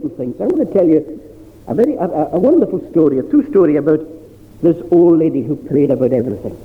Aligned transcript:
things. 0.00 0.40
I 0.40 0.44
want 0.44 0.66
to 0.66 0.72
tell 0.72 0.86
you 0.86 1.00
a 1.66 1.74
very 1.74 1.94
a, 1.94 2.04
a 2.04 2.38
wonderful 2.38 2.90
story, 2.90 3.18
a 3.18 3.22
true 3.22 3.48
story 3.50 3.76
about 3.76 4.00
this 4.62 4.76
old 4.90 5.18
lady 5.18 5.42
who 5.42 5.56
prayed 5.56 5.90
about 5.90 6.12
everything. 6.12 6.56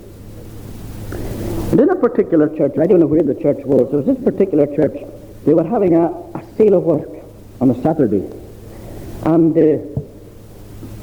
And 1.72 1.80
in 1.80 1.90
a 1.90 1.96
particular 1.96 2.50
church, 2.56 2.78
I 2.78 2.86
don't 2.86 3.00
know 3.00 3.08
where 3.08 3.24
the 3.24 3.36
church 3.36 3.64
was, 3.66 3.90
there 3.90 4.02
was 4.02 4.06
this 4.06 4.24
particular 4.24 4.68
church, 4.76 4.98
they 5.46 5.54
were 5.54 5.64
having 5.64 5.96
a, 5.96 6.08
a 6.36 6.44
sale 6.58 6.76
of 6.76 6.84
work 6.84 7.10
on 7.60 7.70
a 7.72 7.82
Saturday. 7.82 8.30
And 9.24 9.58
uh, 9.58 10.02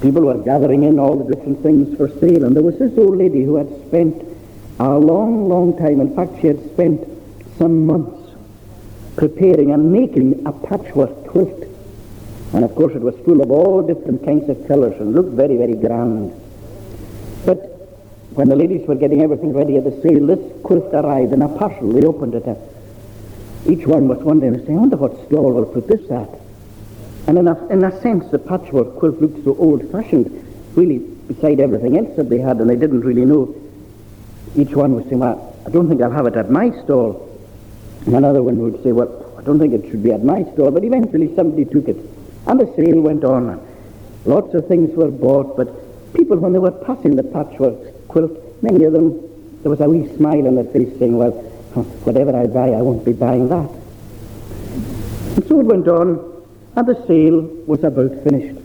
people 0.02 0.22
were 0.22 0.38
gathering 0.38 0.82
in 0.82 0.98
all 0.98 1.16
the 1.16 1.34
different 1.34 1.62
things 1.62 1.96
for 1.96 2.08
sale. 2.20 2.44
And 2.44 2.54
there 2.54 2.62
was 2.62 2.78
this 2.78 2.96
old 2.98 3.16
lady 3.16 3.44
who 3.44 3.56
had 3.56 3.68
spent 3.86 4.24
a 4.78 4.98
long, 4.98 5.48
long 5.48 5.76
time, 5.76 6.00
in 6.00 6.14
fact, 6.14 6.40
she 6.40 6.48
had 6.48 6.72
spent 6.72 7.06
some 7.58 7.86
months 7.86 8.32
preparing 9.16 9.72
and 9.72 9.92
making 9.92 10.46
a 10.46 10.52
patchwork 10.52 11.26
quilt. 11.26 11.64
And 12.52 12.64
of 12.64 12.74
course 12.74 12.94
it 12.94 13.02
was 13.02 13.14
full 13.24 13.42
of 13.42 13.50
all 13.50 13.82
different 13.82 14.24
kinds 14.24 14.48
of 14.48 14.66
colours 14.66 14.98
and 15.00 15.14
looked 15.14 15.32
very, 15.32 15.56
very 15.56 15.74
grand. 15.74 16.32
But 17.44 17.58
when 18.32 18.48
the 18.48 18.56
ladies 18.56 18.86
were 18.86 18.94
getting 18.94 19.22
everything 19.22 19.52
ready 19.52 19.76
at 19.76 19.84
the 19.84 20.00
sale, 20.02 20.26
this 20.26 20.62
quilt 20.62 20.92
arrived 20.94 21.32
in 21.32 21.42
a 21.42 21.48
parcel. 21.48 21.92
They 21.92 22.06
opened 22.06 22.34
it 22.34 22.46
up. 22.46 22.58
Each 23.66 23.86
one 23.86 24.08
was 24.08 24.18
wondering, 24.18 24.64
saying, 24.64 24.78
I 24.78 24.80
wonder 24.80 24.96
what 24.96 25.26
stall 25.26 25.52
will 25.52 25.66
put 25.66 25.88
this 25.88 26.10
at. 26.10 26.28
And 27.26 27.36
in 27.36 27.48
a, 27.48 27.66
in 27.68 27.84
a 27.84 28.00
sense, 28.00 28.30
the 28.30 28.38
patchwork 28.38 28.96
quilt 28.96 29.20
looked 29.20 29.44
so 29.44 29.56
old-fashioned, 29.58 30.30
really, 30.74 30.98
beside 30.98 31.60
everything 31.60 31.98
else 31.98 32.16
that 32.16 32.30
they 32.30 32.38
had, 32.38 32.58
and 32.58 32.70
they 32.70 32.76
didn't 32.76 33.00
really 33.00 33.24
know. 33.24 33.54
Each 34.56 34.70
one 34.70 34.94
was 34.94 35.04
saying, 35.04 35.18
well, 35.18 35.54
I 35.66 35.70
don't 35.70 35.88
think 35.88 36.00
I'll 36.00 36.10
have 36.10 36.26
it 36.26 36.36
at 36.36 36.50
my 36.50 36.70
stall. 36.84 37.28
And 38.06 38.14
another 38.14 38.42
one 38.42 38.58
would 38.58 38.82
say, 38.82 38.92
well, 38.92 39.34
I 39.38 39.42
don't 39.42 39.58
think 39.58 39.74
it 39.74 39.90
should 39.90 40.02
be 40.02 40.12
at 40.12 40.24
my 40.24 40.44
stall. 40.54 40.70
but 40.70 40.84
eventually 40.84 41.34
somebody 41.34 41.66
took 41.66 41.88
it. 41.88 41.98
And 42.48 42.58
the 42.58 42.66
sale 42.74 43.00
went 43.00 43.24
on. 43.24 43.60
Lots 44.24 44.54
of 44.54 44.66
things 44.66 44.94
were 44.96 45.10
bought, 45.10 45.56
but 45.56 45.68
people, 46.14 46.38
when 46.38 46.54
they 46.54 46.58
were 46.58 46.70
passing 46.72 47.14
the 47.14 47.22
patchwork 47.22 48.08
quilt, 48.08 48.32
many 48.62 48.84
of 48.84 48.94
them, 48.94 49.12
there 49.62 49.70
was 49.70 49.80
a 49.80 49.88
wee 49.88 50.08
smile 50.16 50.46
on 50.46 50.54
their 50.54 50.64
face 50.64 50.98
saying, 50.98 51.16
well, 51.16 51.32
whatever 52.04 52.34
I 52.34 52.46
buy, 52.46 52.70
I 52.70 52.80
won't 52.80 53.04
be 53.04 53.12
buying 53.12 53.48
that. 53.50 53.70
And 55.36 55.46
so 55.46 55.60
it 55.60 55.66
went 55.66 55.86
on, 55.88 56.44
and 56.74 56.86
the 56.88 57.06
sale 57.06 57.42
was 57.66 57.84
about 57.84 58.12
finished. 58.24 58.58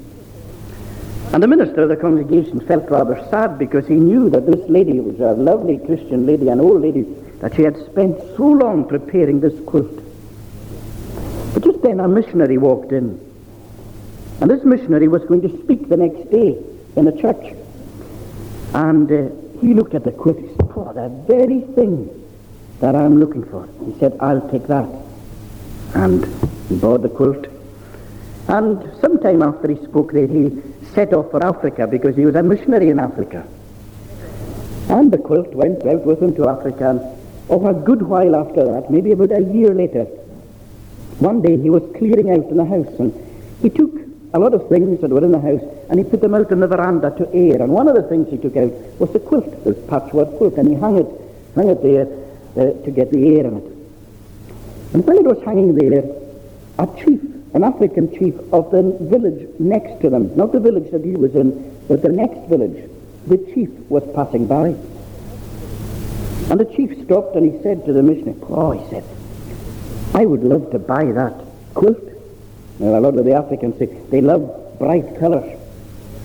And 1.34 1.44
the 1.44 1.48
minister 1.48 1.82
of 1.82 1.90
the 1.90 1.98
congregation 1.98 2.62
felt 2.62 2.90
rather 2.90 3.18
sad 3.30 3.60
because 3.60 3.86
he 3.88 3.96
knew 3.96 4.30
that 4.30 4.46
this 4.46 4.70
lady 4.70 5.00
was 5.02 5.20
a 5.20 5.34
lovely 5.34 5.78
Christian 5.80 6.26
lady, 6.26 6.48
an 6.48 6.62
old 6.62 6.82
lady, 6.82 7.02
that 7.42 7.56
she 7.56 7.64
had 7.64 7.76
spent 7.86 8.18
so 8.38 8.48
long 8.48 8.88
preparing 8.88 9.42
this 9.42 9.60
quilt. 9.66 10.00
But 11.54 11.64
just 11.66 11.82
then 11.82 12.00
a 12.00 12.08
missionary 12.08 12.58
walked 12.58 12.94
in. 12.94 13.33
And 14.44 14.52
this 14.52 14.66
missionary 14.66 15.08
was 15.08 15.24
going 15.24 15.40
to 15.44 15.64
speak 15.64 15.88
the 15.88 15.96
next 15.96 16.30
day 16.30 16.62
in 16.98 17.08
a 17.08 17.18
church. 17.18 17.56
And 18.74 19.10
uh, 19.10 19.34
he 19.62 19.74
looked 19.74 19.96
at 19.96 20.04
the 20.04 20.12
quilt. 20.12 20.38
He 20.38 20.48
said, 20.50 20.70
Oh, 20.76 20.92
the 20.92 21.08
very 21.34 21.62
thing 21.62 22.10
that 22.82 22.94
I'm 22.94 23.22
looking 23.22 23.46
for. 23.46 23.70
He 23.86 23.98
said, 24.00 24.18
I'll 24.20 24.46
take 24.50 24.68
that. 24.68 24.90
And 25.96 26.26
he 26.68 26.76
bought 26.76 27.04
the 27.04 27.08
quilt. 27.08 27.48
And 28.50 28.84
sometime 29.00 29.42
after 29.42 29.72
he 29.72 29.82
spoke 29.86 30.12
there, 30.12 30.28
he 30.28 30.62
set 30.94 31.14
off 31.14 31.32
for 31.32 31.42
Africa 31.42 31.88
because 31.88 32.18
he 32.18 32.26
was 32.26 32.36
a 32.36 32.44
missionary 32.44 32.90
in 32.90 33.00
Africa. 33.00 33.48
And 34.90 35.10
the 35.10 35.20
quilt 35.20 35.54
went 35.54 35.86
out 35.86 36.06
with 36.06 36.22
him 36.22 36.36
to 36.36 36.50
Africa. 36.50 36.90
And 36.90 37.00
Oh, 37.50 37.66
a 37.66 37.74
good 37.74 38.02
while 38.02 38.36
after 38.36 38.66
that, 38.66 38.92
maybe 38.92 39.14
about 39.14 39.32
a 39.32 39.42
year 39.42 39.74
later, 39.74 40.04
one 41.20 41.42
day 41.42 41.56
he 41.56 41.70
was 41.70 41.84
clearing 41.98 42.30
out 42.30 42.50
in 42.52 42.58
the 42.58 42.66
house 42.66 43.00
and 43.00 43.14
he 43.62 43.70
took 43.70 44.03
a 44.34 44.40
lot 44.40 44.54
of 44.54 44.68
things 44.68 45.00
that 45.02 45.12
were 45.12 45.24
in 45.24 45.32
the 45.32 45.40
house 45.40 45.62
and 45.90 46.00
he 46.00 46.04
put 46.04 46.22
them 46.22 46.34
out 46.34 46.52
on 46.52 46.60
the 46.60 46.68
veranda 46.68 47.12
to 47.18 47.32
air. 47.34 47.62
And 47.62 47.72
one 47.72 47.88
of 47.88 47.96
the 47.96 48.04
things 48.04 48.30
he 48.30 48.38
took 48.38 48.58
out 48.58 48.72
was 49.00 49.12
the 49.14 49.20
quilt, 49.20 49.64
this 49.64 49.78
patchwork 49.88 50.38
quilt, 50.38 50.56
and 50.56 50.68
he 50.68 50.76
hung 50.76 50.98
it, 50.98 51.08
hung 51.54 51.70
it 51.70 51.84
there 51.84 52.08
uh, 52.58 52.74
to 52.84 52.92
get 52.92 53.12
the 53.12 53.38
air 53.38 53.46
in 53.46 53.58
it. 53.58 53.64
And 54.94 55.06
while 55.06 55.18
it 55.18 55.26
was 55.26 55.44
hanging 55.44 55.76
there, 55.76 56.04
a 56.80 56.88
chief, 56.98 57.22
an 57.54 57.64
African 57.64 58.12
chief 58.18 58.34
of 58.52 58.72
the 58.72 58.82
village 59.02 59.48
next 59.60 60.02
to 60.02 60.10
them, 60.10 60.36
not 60.36 60.52
the 60.52 60.60
village 60.60 60.92
that 60.92 61.06
he 61.06 61.12
was 61.12 61.36
in, 61.36 61.78
but 61.88 62.02
the 62.02 62.10
next 62.10 62.48
village, 62.50 62.90
the 63.28 63.38
chief 63.54 63.70
was 63.90 64.04
passing 64.16 64.48
by. 64.48 64.76
And 66.50 66.60
the 66.60 66.66
chief 66.76 67.06
stopped 67.06 67.36
and 67.36 67.52
he 67.52 67.62
said 67.62 67.86
to 67.86 67.94
the 67.94 68.02
missionary, 68.02 68.38
Oh, 68.50 68.72
he 68.72 68.90
said, 68.90 69.04
I 70.16 70.26
would 70.26 70.44
love 70.44 70.72
to 70.72 70.80
buy 70.80 71.06
that 71.06 71.34
quilt. 71.74 72.13
Now, 72.84 73.00
a 73.00 73.00
lot 73.00 73.18
of 73.18 73.24
the 73.24 73.32
Africans 73.32 73.80
say 73.80 73.86
they 73.86 74.20
love 74.20 74.78
bright 74.78 75.18
colours. 75.18 75.58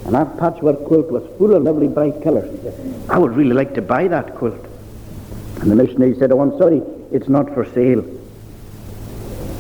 And 0.04 0.14
that 0.16 0.36
patchwork 0.38 0.84
quilt 0.86 1.08
was 1.08 1.22
full 1.38 1.54
of 1.54 1.62
lovely 1.62 1.86
bright 1.86 2.20
colours. 2.20 2.50
I 3.08 3.16
would 3.16 3.36
really 3.36 3.52
like 3.52 3.74
to 3.74 3.82
buy 3.82 4.08
that 4.08 4.34
quilt. 4.34 4.66
And 5.60 5.70
the 5.70 5.76
missionary 5.76 6.18
said, 6.18 6.32
Oh, 6.32 6.40
I'm 6.40 6.58
sorry, 6.58 6.82
it's 7.12 7.28
not 7.28 7.54
for 7.54 7.64
sale. 7.64 8.02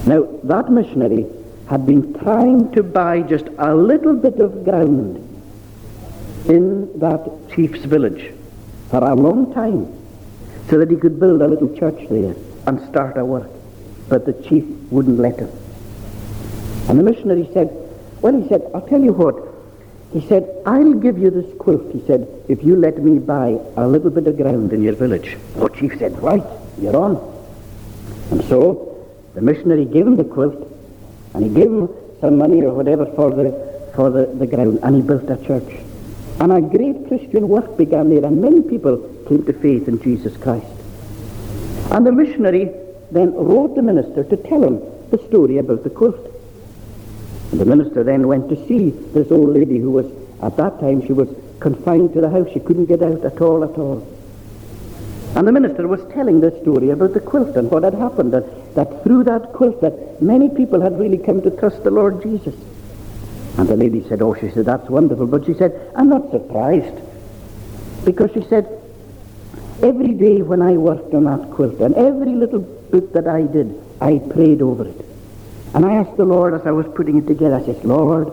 Now, 0.06 0.26
that 0.42 0.72
missionary 0.72 1.26
had 1.68 1.86
been 1.86 2.14
trying 2.14 2.72
to 2.72 2.82
buy 2.82 3.22
just 3.22 3.46
a 3.58 3.76
little 3.76 4.14
bit 4.14 4.40
of 4.40 4.64
ground 4.64 5.18
in 6.48 6.98
that 6.98 7.30
chief's 7.54 7.84
village 7.84 8.32
for 8.90 9.04
a 9.04 9.14
long 9.14 9.54
time 9.54 9.86
so 10.68 10.78
that 10.78 10.90
he 10.90 10.96
could 10.96 11.20
build 11.20 11.42
a 11.42 11.46
little 11.46 11.72
church 11.76 12.08
there 12.10 12.34
and 12.66 12.80
start 12.88 13.16
a 13.18 13.24
work. 13.24 13.50
But 14.08 14.26
the 14.26 14.32
chief 14.32 14.64
wouldn't 14.90 15.20
let 15.20 15.38
him. 15.38 15.50
And 16.88 16.98
the 16.98 17.02
missionary 17.02 17.48
said, 17.52 17.70
well, 18.22 18.40
he 18.40 18.48
said, 18.48 18.62
I'll 18.74 18.86
tell 18.86 19.02
you 19.02 19.12
what. 19.12 19.44
He 20.12 20.26
said, 20.26 20.62
I'll 20.64 20.94
give 20.94 21.18
you 21.18 21.30
this 21.30 21.46
quilt, 21.58 21.92
he 21.92 22.02
said, 22.06 22.26
if 22.48 22.64
you 22.64 22.76
let 22.76 22.98
me 22.98 23.18
buy 23.18 23.58
a 23.76 23.86
little 23.86 24.08
bit 24.08 24.26
of 24.26 24.38
ground 24.38 24.72
in 24.72 24.82
your 24.82 24.94
village. 24.94 25.36
The 25.56 25.68
chief 25.68 25.98
said, 25.98 26.18
right, 26.22 26.42
you're 26.80 26.96
on. 26.96 27.16
And 28.30 28.42
so 28.46 29.06
the 29.34 29.42
missionary 29.42 29.84
gave 29.84 30.06
him 30.06 30.16
the 30.16 30.24
quilt, 30.24 30.56
and 31.34 31.44
he 31.44 31.50
gave 31.50 31.66
him 31.66 31.90
some 32.22 32.38
money 32.38 32.62
or 32.62 32.72
whatever 32.72 33.04
for 33.14 33.30
the, 33.30 33.92
for 33.94 34.08
the, 34.08 34.24
the 34.26 34.46
ground, 34.46 34.80
and 34.82 34.96
he 34.96 35.02
built 35.02 35.28
a 35.28 35.36
church. 35.46 35.76
And 36.40 36.52
a 36.52 36.60
great 36.62 37.06
Christian 37.08 37.46
work 37.46 37.76
began 37.76 38.08
there, 38.08 38.24
and 38.24 38.40
many 38.40 38.62
people 38.62 38.96
came 39.28 39.44
to 39.44 39.52
faith 39.52 39.88
in 39.88 40.00
Jesus 40.00 40.36
Christ. 40.38 40.66
And 41.90 42.06
the 42.06 42.12
missionary 42.12 42.70
then 43.10 43.34
wrote 43.34 43.74
the 43.74 43.82
minister 43.82 44.24
to 44.24 44.36
tell 44.36 44.64
him 44.64 44.80
the 45.10 45.18
story 45.28 45.58
about 45.58 45.84
the 45.84 45.90
quilt. 45.90 46.34
The 47.52 47.64
minister 47.64 48.04
then 48.04 48.28
went 48.28 48.48
to 48.50 48.68
see 48.68 48.90
this 48.90 49.30
old 49.30 49.54
lady 49.54 49.78
who 49.78 49.90
was, 49.90 50.06
at 50.42 50.56
that 50.56 50.80
time, 50.80 51.06
she 51.06 51.12
was 51.12 51.28
confined 51.60 52.12
to 52.12 52.20
the 52.20 52.30
house. 52.30 52.48
She 52.52 52.60
couldn't 52.60 52.86
get 52.86 53.02
out 53.02 53.24
at 53.24 53.40
all, 53.40 53.64
at 53.64 53.76
all. 53.78 54.06
And 55.34 55.46
the 55.46 55.52
minister 55.52 55.86
was 55.88 56.00
telling 56.12 56.40
the 56.40 56.50
story 56.62 56.90
about 56.90 57.14
the 57.14 57.20
quilt 57.20 57.56
and 57.56 57.70
what 57.70 57.82
had 57.82 57.94
happened, 57.94 58.34
and 58.34 58.44
that 58.74 59.02
through 59.02 59.24
that 59.24 59.52
quilt 59.52 59.80
that 59.80 60.20
many 60.20 60.48
people 60.48 60.80
had 60.80 60.98
really 60.98 61.18
come 61.18 61.42
to 61.42 61.50
trust 61.50 61.84
the 61.84 61.90
Lord 61.90 62.22
Jesus. 62.22 62.54
And 63.56 63.68
the 63.68 63.76
lady 63.76 64.06
said, 64.08 64.22
oh, 64.22 64.34
she 64.34 64.50
said, 64.50 64.66
that's 64.66 64.88
wonderful. 64.88 65.26
But 65.26 65.46
she 65.46 65.54
said, 65.54 65.92
I'm 65.96 66.08
not 66.08 66.30
surprised. 66.30 66.96
Because 68.04 68.30
she 68.32 68.42
said, 68.42 68.66
every 69.82 70.14
day 70.14 70.42
when 70.42 70.62
I 70.62 70.76
worked 70.76 71.12
on 71.14 71.24
that 71.24 71.50
quilt 71.50 71.80
and 71.80 71.94
every 71.94 72.34
little 72.34 72.60
bit 72.60 73.12
that 73.14 73.26
I 73.26 73.42
did, 73.42 73.80
I 74.00 74.18
prayed 74.18 74.62
over 74.62 74.86
it. 74.86 75.07
And 75.74 75.84
I 75.84 75.94
asked 75.94 76.16
the 76.16 76.24
Lord 76.24 76.54
as 76.54 76.66
I 76.66 76.70
was 76.70 76.86
putting 76.94 77.18
it 77.18 77.26
together, 77.26 77.56
I 77.56 77.64
said, 77.64 77.84
Lord, 77.84 78.32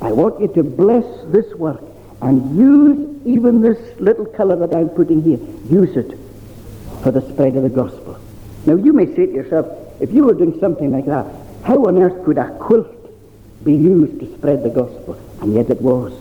I 0.00 0.12
want 0.12 0.40
you 0.40 0.48
to 0.48 0.62
bless 0.62 1.04
this 1.26 1.52
work 1.54 1.82
and 2.20 2.56
use 2.56 3.26
even 3.26 3.62
this 3.62 3.78
little 4.00 4.26
color 4.26 4.56
that 4.66 4.76
I'm 4.76 4.88
putting 4.90 5.22
here, 5.22 5.38
use 5.70 5.96
it 5.96 6.18
for 7.02 7.10
the 7.10 7.22
spread 7.32 7.56
of 7.56 7.62
the 7.62 7.68
gospel. 7.68 8.18
Now 8.66 8.74
you 8.74 8.92
may 8.92 9.06
say 9.06 9.26
to 9.26 9.32
yourself, 9.32 9.66
if 10.00 10.12
you 10.12 10.24
were 10.24 10.34
doing 10.34 10.58
something 10.60 10.92
like 10.92 11.06
that, 11.06 11.26
how 11.64 11.84
on 11.86 11.98
earth 11.98 12.24
could 12.24 12.38
a 12.38 12.50
quilt 12.58 12.94
be 13.64 13.74
used 13.74 14.20
to 14.20 14.32
spread 14.36 14.62
the 14.62 14.70
gospel. 14.70 15.20
And 15.40 15.54
yet 15.54 15.70
it 15.70 15.80
was. 15.80 16.12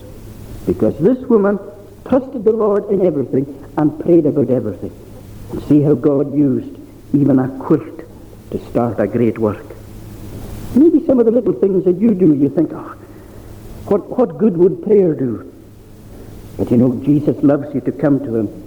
Because 0.66 0.98
this 1.00 1.18
woman 1.28 1.60
trusted 2.08 2.44
the 2.44 2.52
Lord 2.52 2.90
in 2.90 3.06
everything 3.06 3.46
and 3.78 4.00
prayed 4.00 4.26
about 4.26 4.50
everything. 4.50 4.92
And 5.52 5.64
see 5.64 5.82
how 5.82 5.94
God 5.94 6.36
used 6.36 6.78
even 7.14 7.40
a 7.40 7.48
quilt 7.60 8.02
to 8.52 8.70
start 8.70 9.00
a 9.00 9.08
great 9.08 9.38
work. 9.38 9.77
Maybe 10.78 11.04
some 11.08 11.20
of 11.20 11.26
the 11.26 11.32
little 11.32 11.54
things 11.54 11.86
that 11.86 12.00
you 12.00 12.14
do, 12.14 12.36
you 12.36 12.50
think, 12.50 12.72
oh, 12.72 12.96
what, 13.86 14.06
what 14.18 14.38
good 14.38 14.56
would 14.58 14.84
prayer 14.84 15.16
do? 15.16 15.52
But 16.58 16.70
you 16.70 16.78
know, 16.78 16.94
Jesus 17.04 17.36
loves 17.44 17.74
you 17.74 17.82
to 17.82 17.92
come 17.92 18.20
to 18.20 18.36
him 18.36 18.64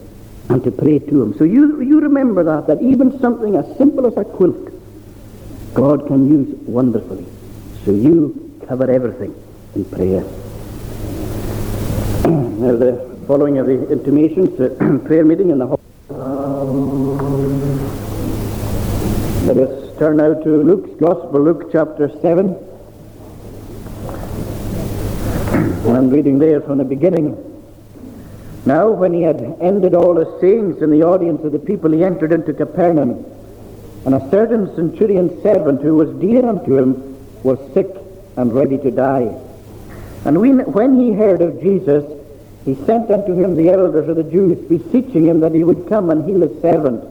and 0.48 0.64
to 0.64 0.72
pray 0.72 0.98
to 0.98 1.22
him. 1.22 1.38
So 1.38 1.44
you, 1.44 1.80
you 1.80 2.00
remember 2.00 2.42
that, 2.42 2.66
that 2.66 2.82
even 2.82 3.18
something 3.20 3.54
as 3.54 3.64
simple 3.78 4.06
as 4.06 4.16
a 4.16 4.24
quilt, 4.24 4.72
God 5.74 6.08
can 6.08 6.28
use 6.28 6.48
wonderfully. 6.66 7.26
So 7.84 7.92
you 7.92 8.60
cover 8.66 8.90
everything 8.90 9.32
in 9.76 9.84
prayer. 9.84 10.22
now, 12.24 12.76
the 12.76 13.16
following 13.28 13.58
of 13.58 13.66
the 13.66 13.92
intimations, 13.92 14.58
the 14.58 14.70
prayer 15.06 15.24
meeting 15.24 15.50
in 15.50 15.58
the 15.58 15.66
hall. 15.68 15.80
Let 19.46 19.56
us 19.58 19.89
turn 20.00 20.16
now 20.16 20.32
to 20.32 20.62
Luke's 20.62 20.98
Gospel, 20.98 21.42
Luke 21.42 21.70
chapter 21.70 22.08
7. 22.22 22.56
I'm 25.94 26.08
reading 26.08 26.38
there 26.38 26.62
from 26.62 26.78
the 26.78 26.84
beginning. 26.84 27.36
Now, 28.64 28.88
when 28.88 29.12
he 29.12 29.20
had 29.20 29.58
ended 29.60 29.94
all 29.94 30.16
his 30.16 30.40
sayings 30.40 30.80
in 30.80 30.90
the 30.90 31.02
audience 31.02 31.44
of 31.44 31.52
the 31.52 31.58
people, 31.58 31.90
he 31.90 32.02
entered 32.02 32.32
into 32.32 32.54
Capernaum. 32.54 33.26
And 34.06 34.14
a 34.14 34.30
certain 34.30 34.74
centurion 34.74 35.42
servant 35.42 35.82
who 35.82 35.96
was 35.96 36.08
dear 36.18 36.46
unto 36.48 36.78
him 36.78 37.42
was 37.42 37.58
sick 37.74 37.94
and 38.38 38.54
ready 38.54 38.78
to 38.78 38.90
die. 38.90 39.38
And 40.24 40.40
when 40.40 40.98
he 40.98 41.12
heard 41.12 41.42
of 41.42 41.60
Jesus, 41.60 42.10
he 42.64 42.74
sent 42.86 43.10
unto 43.10 43.34
him 43.34 43.54
the 43.54 43.68
elders 43.68 44.08
of 44.08 44.16
the 44.16 44.24
Jews, 44.24 44.56
beseeching 44.66 45.26
him 45.26 45.40
that 45.40 45.52
he 45.52 45.62
would 45.62 45.90
come 45.90 46.08
and 46.08 46.24
heal 46.24 46.40
his 46.40 46.58
servant. 46.62 47.04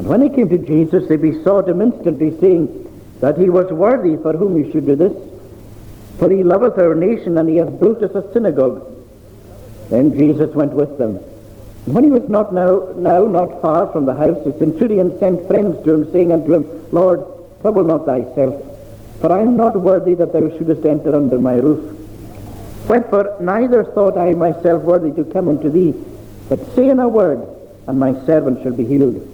And 0.00 0.08
when 0.08 0.22
he 0.22 0.30
came 0.30 0.48
to 0.48 0.56
Jesus, 0.56 1.06
they 1.08 1.16
besought 1.16 1.68
him 1.68 1.82
instantly, 1.82 2.34
saying 2.40 2.88
that 3.20 3.36
he 3.36 3.50
was 3.50 3.70
worthy 3.70 4.16
for 4.16 4.32
whom 4.32 4.56
he 4.56 4.72
should 4.72 4.86
do 4.86 4.96
this. 4.96 5.12
For 6.18 6.30
he 6.30 6.42
loveth 6.42 6.78
our 6.78 6.94
nation, 6.94 7.36
and 7.36 7.46
he 7.46 7.56
hath 7.56 7.78
built 7.78 8.02
us 8.02 8.14
a 8.14 8.32
synagogue. 8.32 8.80
Then 9.90 10.16
Jesus 10.16 10.54
went 10.54 10.72
with 10.72 10.96
them. 10.96 11.16
And 11.84 11.94
when 11.94 12.04
he 12.04 12.10
was 12.10 12.26
not 12.30 12.54
now, 12.54 12.94
now 12.96 13.26
not 13.26 13.60
far 13.60 13.92
from 13.92 14.06
the 14.06 14.14
house, 14.14 14.42
the 14.42 14.58
centurion 14.58 15.18
sent 15.18 15.46
friends 15.46 15.84
to 15.84 15.92
him, 15.92 16.12
saying 16.12 16.32
unto 16.32 16.54
him, 16.54 16.64
Lord, 16.92 17.22
trouble 17.60 17.84
not 17.84 18.06
thyself, 18.06 18.54
for 19.20 19.30
I 19.30 19.42
am 19.42 19.58
not 19.58 19.78
worthy 19.78 20.14
that 20.14 20.32
thou 20.32 20.48
shouldest 20.56 20.86
enter 20.86 21.14
under 21.14 21.38
my 21.38 21.56
roof. 21.56 21.94
Wherefore 22.88 23.36
neither 23.38 23.84
thought 23.84 24.16
I 24.16 24.32
myself 24.32 24.82
worthy 24.82 25.12
to 25.12 25.30
come 25.30 25.48
unto 25.48 25.68
thee, 25.68 25.92
but 26.48 26.74
say 26.74 26.88
in 26.88 27.00
a 27.00 27.06
word, 27.08 27.46
and 27.86 28.00
my 28.00 28.14
servant 28.24 28.62
shall 28.62 28.72
be 28.72 28.86
healed. 28.86 29.29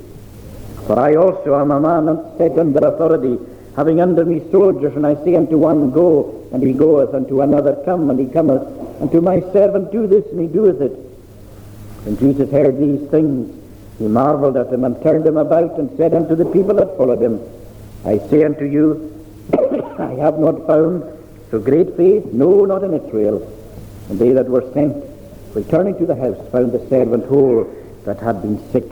For 0.87 0.99
I 0.99 1.17
also 1.17 1.59
am 1.59 1.73
a 1.73 1.81
man 1.81 2.07
set 2.39 2.57
under 2.59 2.79
authority, 2.87 3.39
having 3.75 4.01
under 4.01 4.25
me 4.25 4.41
soldiers, 4.53 4.95
and 4.95 5.05
I 5.05 5.17
say 5.25 5.35
unto 5.35 5.59
one, 5.59 5.91
Go, 5.91 6.49
and 6.53 6.63
he 6.63 6.73
goeth, 6.73 7.13
unto 7.13 7.43
another, 7.43 7.75
Come, 7.85 8.09
and 8.09 8.21
he 8.21 8.27
cometh, 8.27 8.63
and 9.01 9.11
to 9.11 9.21
my 9.21 9.41
servant, 9.53 9.91
Do 9.91 10.07
this, 10.07 10.25
and 10.31 10.41
he 10.41 10.47
doeth 10.47 10.81
it. 10.81 10.93
When 12.05 12.17
Jesus 12.19 12.51
heard 12.53 12.79
these 12.79 13.09
things, 13.11 13.53
he 13.99 14.07
marveled 14.07 14.57
at 14.57 14.73
him, 14.73 14.85
and 14.85 15.03
turned 15.03 15.27
him 15.27 15.37
about, 15.37 15.77
and 15.77 15.91
said 15.97 16.15
unto 16.15 16.37
the 16.37 16.45
people 16.45 16.75
that 16.75 16.97
followed 16.97 17.21
him, 17.21 17.41
I 18.05 18.19
say 18.29 18.45
unto 18.45 18.65
you, 18.65 19.13
I 19.99 20.13
have 20.21 20.39
not 20.39 20.69
found 20.69 21.03
so 21.51 21.59
great 21.59 21.97
faith, 21.97 22.27
no, 22.27 22.65
not 22.65 22.85
in 22.85 22.95
Israel. 22.95 23.43
And 24.09 24.21
they 24.21 24.33
that 24.33 24.49
were 24.49 24.71
sent, 24.73 25.05
returning 25.53 25.99
to 25.99 26.07
the 26.07 26.15
house, 26.15 26.39
found 26.53 26.71
the 26.71 26.89
servant 26.89 27.27
whole 27.27 27.65
that 28.05 28.21
had 28.21 28.41
been 28.41 28.63
sick. 28.71 28.85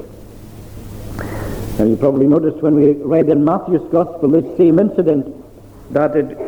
Now 1.78 1.86
you 1.86 1.96
probably 1.96 2.28
noticed 2.28 2.62
when 2.62 2.76
we 2.76 2.92
read 2.92 3.28
in 3.28 3.44
Matthew's 3.44 3.90
Gospel 3.90 4.28
this 4.28 4.56
same 4.56 4.78
incident 4.78 5.26
that 5.92 6.14
it 6.14 6.38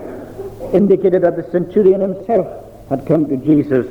indicated 0.73 1.23
that 1.23 1.35
the 1.35 1.51
centurion 1.51 2.01
himself 2.01 2.47
had 2.89 3.05
come 3.07 3.29
to 3.29 3.37
Jesus. 3.37 3.87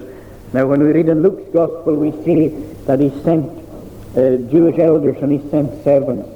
Now 0.54 0.68
when 0.68 0.82
we 0.82 0.94
read 0.94 1.10
in 1.10 1.22
Luke's 1.22 1.52
Gospel 1.54 1.96
we 1.96 2.12
see 2.24 2.48
that 2.86 3.02
he 3.02 3.10
sent 3.24 3.52
uh, 4.16 4.38
Jewish 4.50 4.80
elders 4.80 5.18
and 5.22 5.34
he 5.34 5.50
sent 5.50 5.84
servants. 5.84 6.30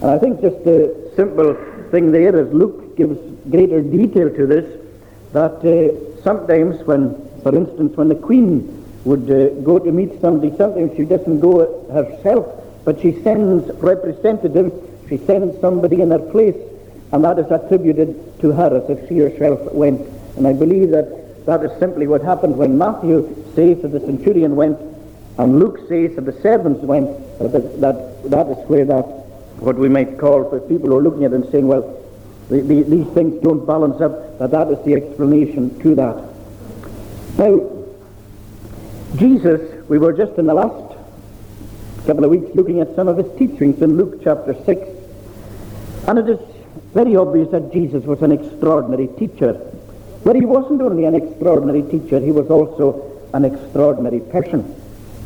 And 0.00 0.10
I 0.10 0.18
think 0.18 0.40
just 0.40 0.64
the 0.64 1.12
simple 1.14 1.54
thing 1.90 2.10
there 2.10 2.34
is 2.40 2.50
Luke 2.50 2.96
gives 2.96 3.18
greater 3.50 3.82
detail 3.82 4.30
to 4.30 4.46
this 4.46 4.80
that 5.32 5.60
uh, 5.66 6.22
sometimes 6.22 6.82
when, 6.86 7.14
for 7.42 7.54
instance, 7.54 7.94
when 7.94 8.08
the 8.08 8.14
queen 8.14 8.86
would 9.04 9.30
uh, 9.30 9.50
go 9.60 9.78
to 9.78 9.92
meet 9.92 10.18
somebody, 10.22 10.56
sometimes 10.56 10.96
she 10.96 11.04
doesn't 11.04 11.40
go 11.40 11.86
herself, 11.92 12.63
but 12.84 13.00
she 13.00 13.22
sends 13.22 13.70
representatives, 13.76 14.72
she 15.08 15.18
sends 15.18 15.60
somebody 15.60 16.00
in 16.00 16.10
her 16.10 16.18
place, 16.18 16.56
and 17.12 17.24
that 17.24 17.38
is 17.38 17.50
attributed 17.50 18.40
to 18.40 18.52
her 18.52 18.76
as 18.76 18.90
if 18.90 19.08
she 19.08 19.18
herself 19.18 19.60
went. 19.72 20.00
And 20.36 20.46
I 20.46 20.52
believe 20.52 20.90
that 20.90 21.46
that 21.46 21.62
is 21.64 21.78
simply 21.78 22.06
what 22.06 22.22
happened 22.22 22.56
when 22.56 22.76
Matthew 22.76 23.22
says 23.54 23.82
that 23.82 23.88
the 23.88 24.00
centurion 24.00 24.56
went, 24.56 24.78
and 25.38 25.58
Luke 25.58 25.78
says 25.88 26.16
that 26.16 26.24
the 26.24 26.40
servants 26.42 26.80
went, 26.80 27.08
uh, 27.40 27.48
that, 27.48 27.80
that, 27.80 28.30
that 28.30 28.46
is 28.48 28.58
where 28.68 28.84
that, 28.84 29.04
what 29.58 29.76
we 29.76 29.88
might 29.88 30.18
call 30.18 30.48
for 30.48 30.60
people 30.60 30.88
who 30.88 30.98
are 30.98 31.02
looking 31.02 31.24
at 31.24 31.32
it 31.32 31.36
and 31.36 31.50
saying, 31.50 31.66
well, 31.66 32.00
the, 32.48 32.60
the, 32.60 32.82
these 32.82 33.06
things 33.14 33.42
don't 33.42 33.64
balance 33.66 34.00
up, 34.00 34.38
but 34.38 34.50
that 34.50 34.68
is 34.70 34.84
the 34.84 34.94
explanation 34.94 35.78
to 35.80 35.94
that. 35.94 36.22
Now, 37.38 37.70
Jesus, 39.16 39.88
we 39.88 39.98
were 39.98 40.12
just 40.12 40.38
in 40.38 40.46
the 40.46 40.54
last 40.54 40.83
couple 42.06 42.24
of 42.24 42.30
weeks 42.30 42.54
looking 42.54 42.80
at 42.80 42.94
some 42.94 43.08
of 43.08 43.16
his 43.16 43.26
teachings 43.38 43.80
in 43.80 43.96
Luke 43.96 44.20
chapter 44.22 44.54
6, 44.64 44.88
and 46.06 46.18
it 46.18 46.28
is 46.28 46.38
very 46.92 47.16
obvious 47.16 47.50
that 47.50 47.72
Jesus 47.72 48.04
was 48.04 48.20
an 48.20 48.30
extraordinary 48.30 49.08
teacher. 49.18 49.58
But 50.22 50.36
he 50.36 50.44
wasn't 50.44 50.82
only 50.82 51.06
an 51.06 51.14
extraordinary 51.14 51.82
teacher, 51.82 52.20
he 52.20 52.30
was 52.30 52.50
also 52.50 53.10
an 53.32 53.46
extraordinary 53.46 54.20
person. 54.20 54.60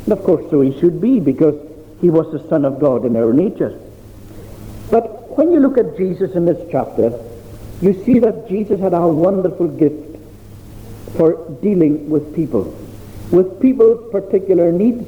And 0.05 0.13
of 0.13 0.23
course, 0.23 0.49
so 0.49 0.61
he 0.61 0.77
should 0.79 1.01
be, 1.01 1.19
because 1.19 1.55
he 1.99 2.09
was 2.09 2.31
the 2.31 2.47
Son 2.47 2.63
of 2.63 2.79
God 2.79 3.05
in 3.05 3.17
our 3.17 3.33
nature. 3.33 3.77
But 4.89 5.37
when 5.37 5.51
you 5.51 5.59
look 5.59 5.77
at 5.77 5.97
Jesus 5.97 6.31
in 6.33 6.45
this 6.45 6.59
chapter, 6.71 7.11
you 7.81 7.93
see 8.05 8.19
that 8.19 8.47
Jesus 8.47 8.79
had 8.79 8.93
a 8.93 9.05
wonderful 9.05 9.67
gift 9.67 10.17
for 11.17 11.57
dealing 11.61 12.09
with 12.09 12.33
people, 12.33 12.73
with 13.31 13.61
people's 13.61 14.11
particular 14.11 14.71
needs, 14.71 15.05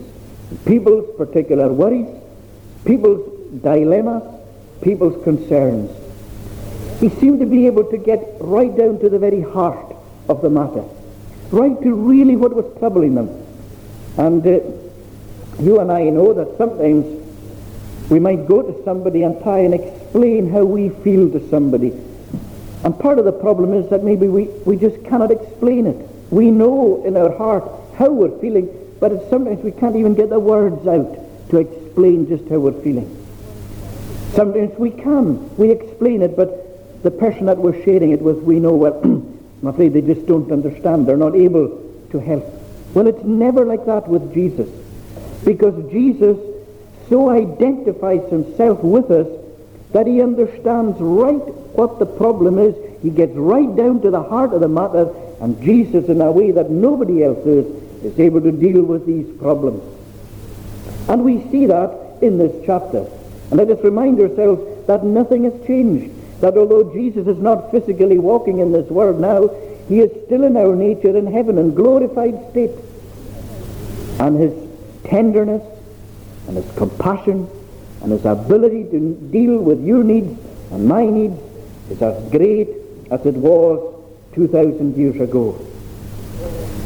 people's 0.65 1.15
particular 1.17 1.71
worries, 1.71 2.07
people's 2.85 3.27
dilemmas, 3.61 4.23
people's 4.81 5.23
concerns. 5.23 5.89
He 6.99 7.09
seemed 7.09 7.39
to 7.39 7.45
be 7.45 7.65
able 7.67 7.85
to 7.85 7.97
get 7.97 8.37
right 8.39 8.75
down 8.75 8.99
to 8.99 9.09
the 9.09 9.19
very 9.19 9.41
heart 9.41 9.95
of 10.29 10.41
the 10.41 10.49
matter, 10.49 10.83
right 11.51 11.79
to 11.81 11.93
really 11.93 12.35
what 12.35 12.53
was 12.53 12.65
troubling 12.79 13.15
them. 13.15 13.29
And 14.17 14.45
uh, 14.45 14.59
you 15.59 15.79
and 15.79 15.91
I 15.91 16.03
know 16.03 16.33
that 16.33 16.57
sometimes 16.57 17.05
we 18.09 18.19
might 18.19 18.47
go 18.47 18.61
to 18.61 18.83
somebody 18.83 19.23
and 19.23 19.41
try 19.41 19.59
and 19.59 19.73
explain 19.73 20.51
how 20.51 20.63
we 20.63 20.89
feel 20.89 21.31
to 21.31 21.49
somebody. 21.49 21.93
And 22.83 22.97
part 22.99 23.19
of 23.19 23.25
the 23.25 23.31
problem 23.31 23.73
is 23.73 23.89
that 23.89 24.03
maybe 24.03 24.27
we, 24.27 24.45
we 24.65 24.75
just 24.75 25.03
cannot 25.05 25.31
explain 25.31 25.87
it. 25.87 25.95
We 26.29 26.51
know 26.51 27.03
in 27.05 27.15
our 27.15 27.35
heart 27.37 27.63
how 27.97 28.09
we're 28.11 28.37
feeling, 28.39 28.67
but 29.01 29.29
sometimes 29.31 29.61
we 29.63 29.71
can't 29.71 29.95
even 29.95 30.13
get 30.13 30.29
the 30.29 30.39
words 30.39 30.87
out 30.87 31.17
to 31.49 31.57
explain 31.57 32.27
just 32.29 32.47
how 32.47 32.59
we're 32.59 32.81
feeling. 32.83 33.17
Sometimes 34.35 34.77
we 34.77 34.91
can. 34.91 35.57
We 35.57 35.71
explain 35.71 36.21
it, 36.21 36.37
but 36.37 37.03
the 37.03 37.09
person 37.09 37.47
that 37.47 37.57
we're 37.57 37.83
sharing 37.83 38.11
it 38.11 38.21
with, 38.21 38.37
we 38.37 38.59
know, 38.59 38.75
well, 38.75 39.01
I'm 39.03 39.67
afraid 39.67 39.93
they 39.93 40.01
just 40.01 40.27
don't 40.27 40.51
understand. 40.51 41.07
They're 41.07 41.17
not 41.17 41.35
able 41.35 41.83
to 42.11 42.19
help. 42.19 42.45
Well, 42.93 43.07
it's 43.07 43.23
never 43.23 43.65
like 43.65 43.85
that 43.87 44.07
with 44.07 44.33
Jesus. 44.35 44.69
Because 45.43 45.91
Jesus 45.91 46.37
so 47.09 47.29
identifies 47.29 48.29
himself 48.29 48.83
with 48.83 49.09
us 49.09 49.27
that 49.93 50.05
he 50.05 50.21
understands 50.21 50.95
right 50.99 51.43
what 51.73 51.97
the 51.97 52.05
problem 52.05 52.59
is. 52.59 52.75
He 53.01 53.09
gets 53.09 53.33
right 53.33 53.75
down 53.75 54.01
to 54.03 54.11
the 54.11 54.21
heart 54.21 54.53
of 54.53 54.61
the 54.61 54.67
matter, 54.67 55.11
and 55.41 55.59
Jesus, 55.63 56.07
in 56.07 56.21
a 56.21 56.31
way 56.31 56.51
that 56.51 56.69
nobody 56.69 57.23
else 57.23 57.43
is, 57.47 57.65
is 58.03 58.19
able 58.19 58.41
to 58.41 58.51
deal 58.51 58.83
with 58.83 59.05
these 59.05 59.27
problems. 59.39 59.81
And 61.07 61.23
we 61.23 61.41
see 61.51 61.65
that 61.67 62.17
in 62.21 62.37
this 62.37 62.53
chapter. 62.65 63.05
And 63.49 63.57
let 63.57 63.69
us 63.69 63.83
remind 63.83 64.19
ourselves 64.19 64.87
that 64.87 65.03
nothing 65.03 65.43
has 65.43 65.53
changed. 65.65 66.13
That 66.41 66.57
although 66.57 66.93
Jesus 66.93 67.27
is 67.27 67.37
not 67.37 67.71
physically 67.71 68.17
walking 68.17 68.59
in 68.59 68.71
this 68.71 68.89
world 68.89 69.19
now, 69.19 69.49
he 69.87 69.99
is 69.99 70.11
still 70.25 70.43
in 70.43 70.57
our 70.57 70.75
nature 70.75 71.15
in 71.15 71.27
heaven 71.27 71.57
in 71.57 71.75
glorified 71.75 72.51
state. 72.51 72.71
And 74.19 74.39
his 74.39 74.53
tenderness 75.03 75.63
and 76.47 76.57
his 76.57 76.75
compassion 76.75 77.49
and 78.01 78.11
his 78.11 78.25
ability 78.25 78.85
to 78.91 79.15
deal 79.31 79.57
with 79.57 79.83
your 79.83 80.03
needs 80.03 80.39
and 80.71 80.87
my 80.87 81.05
needs 81.05 81.37
is 81.89 82.01
as 82.01 82.31
great 82.31 82.69
as 83.11 83.25
it 83.25 83.35
was 83.35 83.93
2,000 84.33 84.95
years 84.95 85.19
ago. 85.19 85.59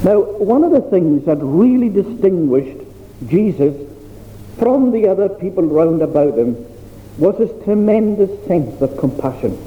Now, 0.05 0.19
one 0.19 0.63
of 0.63 0.69
the 0.69 0.81
things 0.81 1.25
that 1.25 1.37
really 1.37 1.89
distinguished 1.89 2.77
Jesus 3.25 3.75
from 4.59 4.91
the 4.91 5.07
other 5.07 5.29
people 5.29 5.63
round 5.63 6.03
about 6.03 6.37
him 6.37 6.63
was 7.17 7.39
his 7.39 7.49
tremendous 7.63 8.29
sense 8.45 8.79
of 8.83 8.95
compassion. 8.99 9.57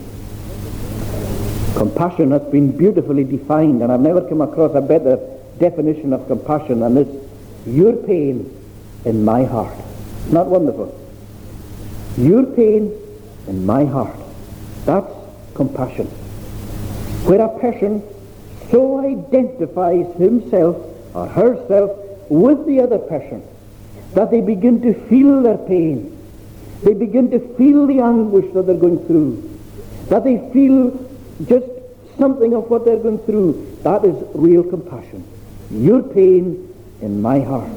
Compassion 1.75 2.31
has 2.31 2.43
been 2.53 2.71
beautifully 2.71 3.25
defined, 3.25 3.83
and 3.83 3.91
I've 3.91 3.99
never 3.99 4.21
come 4.29 4.41
across 4.41 4.77
a 4.77 4.81
better 4.81 5.17
definition 5.59 6.13
of 6.13 6.29
compassion 6.29 6.79
than 6.81 6.95
this. 6.95 7.09
Your 7.67 7.97
pain 7.97 8.49
in 9.05 9.25
my 9.25 9.43
heart. 9.43 9.77
Not 10.31 10.47
wonderful. 10.47 10.95
Your 12.17 12.45
pain 12.45 12.93
in 13.49 13.67
my 13.67 13.85
heart. 13.85 14.15
That's 14.85 15.13
compassion. 15.55 16.07
Where 17.27 17.41
a 17.41 17.59
person 17.59 18.05
so 18.71 19.01
identifies 19.05 20.07
himself 20.17 20.77
or 21.15 21.27
herself 21.27 21.91
with 22.29 22.67
the 22.67 22.81
other 22.81 22.99
person 22.99 23.43
that 24.15 24.31
they 24.31 24.41
begin 24.41 24.81
to 24.83 24.95
feel 25.09 25.43
their 25.43 25.59
pain. 25.59 26.15
They 26.83 26.95
begin 26.95 27.31
to 27.31 27.41
feel 27.57 27.87
the 27.87 28.01
anguish 28.01 28.53
that 28.55 28.67
they're 28.67 28.77
going 28.77 29.05
through. 29.07 29.59
That 30.09 30.25
they 30.25 30.39
feel 30.53 31.09
just 31.47 31.67
something 32.19 32.55
of 32.55 32.71
what 32.71 32.85
they're 32.85 32.99
going 32.99 33.19
through. 33.21 33.79
That 33.83 34.05
is 34.05 34.17
real 34.35 34.63
compassion. 34.63 35.27
Your 35.71 36.03
pain 36.03 36.75
in 37.01 37.21
my 37.21 37.41
heart. 37.41 37.71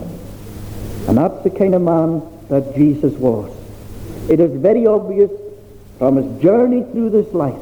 And 1.08 1.18
that's 1.18 1.44
the 1.44 1.50
kind 1.50 1.76
of 1.76 1.82
man 1.82 2.22
that 2.50 2.76
Jesus 2.76 3.14
was. 3.14 3.52
It 4.30 4.40
is 4.40 4.60
very 4.62 4.86
obvious 4.86 5.32
from 5.98 6.16
his 6.18 6.42
journey 6.42 6.84
through 6.92 7.10
this 7.10 7.34
life 7.34 7.62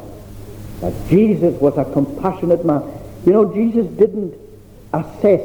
that 0.81 0.93
Jesus 1.09 1.59
was 1.59 1.77
a 1.77 1.85
compassionate 1.85 2.65
man. 2.65 2.98
You 3.25 3.33
know, 3.33 3.53
Jesus 3.53 3.87
didn't 3.97 4.33
assess 4.93 5.41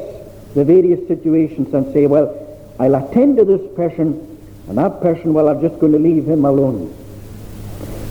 the 0.53 0.63
various 0.63 1.07
situations 1.07 1.73
and 1.73 1.91
say, 1.93 2.07
well, 2.07 2.41
I'll 2.79 2.95
attend 2.95 3.37
to 3.37 3.45
this 3.45 3.61
person, 3.75 4.39
and 4.67 4.77
that 4.77 5.01
person, 5.01 5.33
well, 5.33 5.49
I'm 5.49 5.61
just 5.61 5.79
going 5.79 5.91
to 5.91 5.99
leave 5.99 6.25
him 6.27 6.45
alone. 6.45 6.95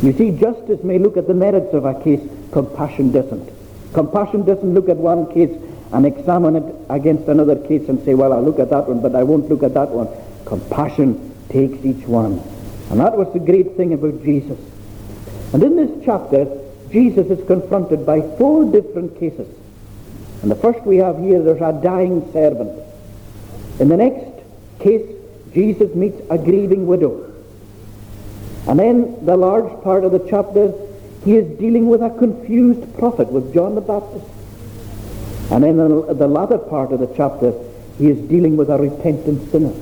You 0.02 0.12
see, 0.12 0.30
justice 0.32 0.82
may 0.84 0.98
look 0.98 1.16
at 1.16 1.26
the 1.26 1.34
merits 1.34 1.72
of 1.74 1.86
a 1.86 2.00
case, 2.02 2.20
compassion 2.52 3.12
doesn't. 3.12 3.50
Compassion 3.94 4.44
doesn't 4.44 4.74
look 4.74 4.88
at 4.88 4.96
one 4.96 5.32
case 5.32 5.50
and 5.92 6.04
examine 6.04 6.56
it 6.56 6.74
against 6.90 7.28
another 7.28 7.56
case 7.56 7.88
and 7.88 8.04
say, 8.04 8.14
well, 8.14 8.32
I'll 8.32 8.42
look 8.42 8.58
at 8.58 8.70
that 8.70 8.88
one, 8.88 9.00
but 9.00 9.14
I 9.14 9.22
won't 9.22 9.48
look 9.48 9.62
at 9.62 9.74
that 9.74 9.88
one. 9.90 10.08
Compassion 10.44 11.34
takes 11.48 11.84
each 11.84 12.06
one. 12.06 12.42
And 12.90 13.00
that 13.00 13.16
was 13.16 13.32
the 13.32 13.38
great 13.38 13.76
thing 13.76 13.92
about 13.92 14.22
Jesus. 14.22 14.58
And 15.52 15.62
in 15.62 15.76
this 15.76 16.04
chapter, 16.04 16.46
Jesus 16.94 17.26
is 17.28 17.44
confronted 17.48 18.06
by 18.06 18.20
four 18.38 18.64
different 18.70 19.18
cases. 19.18 19.48
And 20.42 20.50
the 20.50 20.54
first 20.54 20.80
we 20.86 20.98
have 20.98 21.18
here, 21.18 21.42
there's 21.42 21.60
a 21.60 21.72
dying 21.82 22.32
servant. 22.32 22.70
In 23.80 23.88
the 23.88 23.96
next 23.96 24.44
case, 24.78 25.04
Jesus 25.52 25.92
meets 25.96 26.22
a 26.30 26.38
grieving 26.38 26.86
widow. 26.86 27.32
And 28.68 28.78
then 28.78 29.26
the 29.26 29.36
large 29.36 29.82
part 29.82 30.04
of 30.04 30.12
the 30.12 30.24
chapter, 30.30 30.72
he 31.24 31.34
is 31.34 31.58
dealing 31.58 31.88
with 31.88 32.00
a 32.00 32.10
confused 32.10 32.96
prophet, 32.96 33.26
with 33.26 33.52
John 33.52 33.74
the 33.74 33.80
Baptist. 33.80 34.26
And 35.50 35.64
then 35.64 35.78
the, 35.78 36.14
the 36.14 36.28
latter 36.28 36.58
part 36.58 36.92
of 36.92 37.00
the 37.00 37.12
chapter, 37.16 37.52
he 37.98 38.06
is 38.06 38.18
dealing 38.28 38.56
with 38.56 38.70
a 38.70 38.78
repentant 38.78 39.50
sinner. 39.50 39.74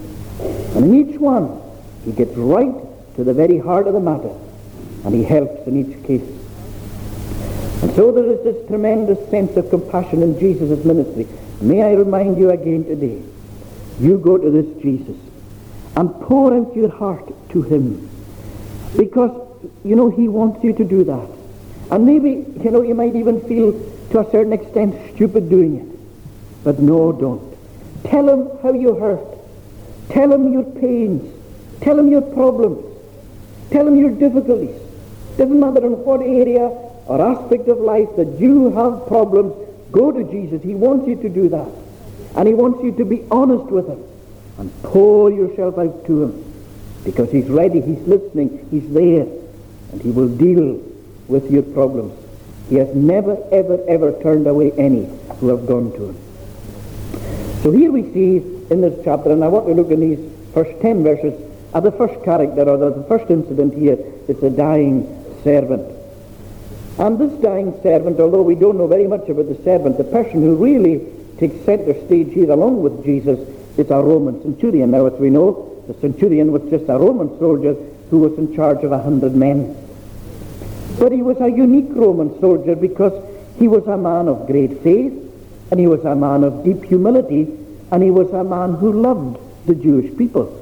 And 0.74 0.86
in 0.86 0.94
each 0.94 1.20
one, 1.20 1.60
he 2.06 2.12
gets 2.12 2.34
right 2.38 2.74
to 3.16 3.22
the 3.22 3.34
very 3.34 3.58
heart 3.58 3.86
of 3.86 3.92
the 3.92 4.00
matter, 4.00 4.34
and 5.04 5.14
he 5.14 5.24
helps 5.24 5.66
in 5.66 5.76
each 5.76 6.06
case. 6.06 6.41
And 7.82 7.94
so 7.96 8.12
there 8.12 8.24
is 8.24 8.42
this 8.44 8.66
tremendous 8.68 9.18
sense 9.28 9.56
of 9.56 9.68
compassion 9.68 10.22
in 10.22 10.38
Jesus' 10.38 10.84
ministry. 10.84 11.26
May 11.60 11.82
I 11.82 11.92
remind 11.94 12.38
you 12.38 12.50
again 12.50 12.84
today, 12.84 13.20
you 13.98 14.18
go 14.18 14.38
to 14.38 14.50
this 14.50 14.82
Jesus 14.82 15.16
and 15.96 16.10
pour 16.22 16.54
out 16.54 16.74
your 16.76 16.90
heart 16.90 17.28
to 17.50 17.62
him. 17.62 18.08
Because, 18.96 19.32
you 19.84 19.96
know, 19.96 20.10
he 20.10 20.28
wants 20.28 20.62
you 20.62 20.72
to 20.74 20.84
do 20.84 21.02
that. 21.04 21.28
And 21.90 22.06
maybe, 22.06 22.46
you 22.62 22.70
know, 22.70 22.82
you 22.82 22.94
might 22.94 23.16
even 23.16 23.40
feel 23.48 23.72
to 24.10 24.20
a 24.20 24.30
certain 24.30 24.52
extent 24.52 24.94
stupid 25.14 25.50
doing 25.50 25.76
it. 25.76 26.64
But 26.64 26.78
no, 26.78 27.12
don't. 27.12 27.56
Tell 28.04 28.28
him 28.28 28.58
how 28.62 28.72
you 28.72 28.94
hurt. 28.94 29.26
Tell 30.08 30.32
him 30.32 30.52
your 30.52 30.64
pains. 30.64 31.34
Tell 31.80 31.98
him 31.98 32.08
your 32.08 32.22
problems. 32.22 32.84
Tell 33.70 33.88
him 33.88 33.96
your 33.96 34.10
difficulties. 34.10 34.80
Doesn't 35.36 35.58
matter 35.58 35.84
in 35.84 35.92
what 36.04 36.20
area 36.20 36.70
or 37.06 37.20
aspect 37.20 37.68
of 37.68 37.78
life 37.78 38.08
that 38.16 38.38
you 38.38 38.70
have 38.72 39.06
problems, 39.06 39.54
go 39.90 40.12
to 40.12 40.24
Jesus. 40.30 40.62
He 40.62 40.74
wants 40.74 41.08
you 41.08 41.16
to 41.16 41.28
do 41.28 41.48
that. 41.48 41.68
And 42.36 42.48
he 42.48 42.54
wants 42.54 42.82
you 42.82 42.92
to 42.92 43.04
be 43.04 43.24
honest 43.30 43.64
with 43.64 43.88
him 43.88 44.02
and 44.58 44.82
pour 44.82 45.30
yourself 45.30 45.78
out 45.78 46.06
to 46.06 46.22
him 46.24 46.52
because 47.04 47.30
he's 47.30 47.48
ready, 47.48 47.80
he's 47.80 48.00
listening, 48.06 48.66
he's 48.70 48.88
there, 48.92 49.26
and 49.92 50.00
he 50.00 50.10
will 50.10 50.28
deal 50.28 50.80
with 51.28 51.50
your 51.50 51.62
problems. 51.62 52.18
He 52.68 52.76
has 52.76 52.94
never, 52.94 53.36
ever, 53.50 53.84
ever 53.88 54.12
turned 54.22 54.46
away 54.46 54.72
any 54.72 55.04
who 55.40 55.48
have 55.48 55.66
gone 55.66 55.92
to 55.92 56.10
him. 56.10 56.16
So 57.62 57.70
here 57.70 57.90
we 57.92 58.02
see 58.14 58.36
in 58.70 58.80
this 58.80 58.98
chapter, 59.04 59.30
and 59.30 59.44
I 59.44 59.48
want 59.48 59.66
to 59.66 59.74
look 59.74 59.90
in 59.90 60.00
these 60.00 60.32
first 60.54 60.80
ten 60.80 61.02
verses 61.02 61.34
at 61.74 61.82
the 61.82 61.92
first 61.92 62.22
character, 62.24 62.68
or 62.68 62.76
the 62.78 63.04
first 63.08 63.30
incident 63.30 63.74
here, 63.74 63.98
it's 64.28 64.42
a 64.42 64.50
dying 64.50 65.06
servant. 65.42 65.90
And 67.02 67.18
this 67.18 67.32
dying 67.42 67.74
servant, 67.82 68.20
although 68.20 68.42
we 68.42 68.54
don't 68.54 68.78
know 68.78 68.86
very 68.86 69.08
much 69.08 69.28
about 69.28 69.48
the 69.48 69.60
servant, 69.64 69.98
the 69.98 70.04
person 70.04 70.40
who 70.40 70.54
really 70.54 71.04
takes 71.36 71.64
center 71.64 71.94
stage 72.06 72.32
here 72.32 72.48
along 72.48 72.80
with 72.80 73.04
Jesus 73.04 73.40
is 73.76 73.90
a 73.90 74.00
Roman 74.00 74.40
centurion. 74.40 74.92
Now, 74.92 75.06
as 75.06 75.14
we 75.14 75.28
know, 75.28 75.82
the 75.88 75.94
centurion 75.94 76.52
was 76.52 76.62
just 76.70 76.84
a 76.88 76.96
Roman 76.96 77.36
soldier 77.40 77.74
who 78.08 78.20
was 78.20 78.38
in 78.38 78.54
charge 78.54 78.84
of 78.84 78.92
a 78.92 79.02
hundred 79.02 79.34
men. 79.34 79.76
But 81.00 81.10
he 81.10 81.22
was 81.22 81.40
a 81.40 81.48
unique 81.48 81.90
Roman 81.90 82.38
soldier 82.40 82.76
because 82.76 83.20
he 83.58 83.66
was 83.66 83.84
a 83.88 83.96
man 83.96 84.28
of 84.28 84.46
great 84.46 84.80
faith, 84.84 85.12
and 85.72 85.80
he 85.80 85.88
was 85.88 86.04
a 86.04 86.14
man 86.14 86.44
of 86.44 86.62
deep 86.62 86.84
humility, 86.84 87.48
and 87.90 88.00
he 88.00 88.12
was 88.12 88.30
a 88.30 88.44
man 88.44 88.74
who 88.74 88.92
loved 88.92 89.40
the 89.66 89.74
Jewish 89.74 90.16
people. 90.16 90.56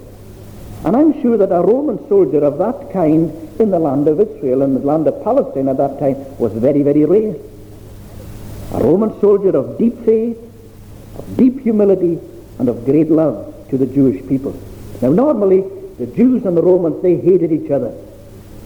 And 0.86 0.96
I'm 0.96 1.20
sure 1.20 1.36
that 1.36 1.52
a 1.52 1.60
Roman 1.60 2.08
soldier 2.08 2.42
of 2.42 2.56
that 2.56 2.90
kind 2.94 3.30
in 3.58 3.70
the 3.70 3.78
land 3.78 4.06
of 4.08 4.20
Israel 4.20 4.62
and 4.62 4.76
the 4.76 4.80
land 4.80 5.06
of 5.06 5.22
Palestine 5.24 5.68
at 5.68 5.76
that 5.78 5.98
time 5.98 6.16
was 6.38 6.52
very, 6.52 6.82
very 6.82 7.04
rare. 7.04 7.34
A 8.72 8.78
Roman 8.78 9.18
soldier 9.20 9.56
of 9.56 9.78
deep 9.78 10.04
faith, 10.04 10.38
of 11.18 11.36
deep 11.36 11.60
humility, 11.60 12.18
and 12.58 12.68
of 12.68 12.84
great 12.84 13.10
love 13.10 13.54
to 13.70 13.78
the 13.78 13.86
Jewish 13.86 14.26
people. 14.28 14.58
Now 15.00 15.10
normally, 15.10 15.64
the 15.98 16.06
Jews 16.06 16.44
and 16.44 16.56
the 16.56 16.62
Romans, 16.62 17.02
they 17.02 17.16
hated 17.16 17.52
each 17.52 17.70
other. 17.70 17.92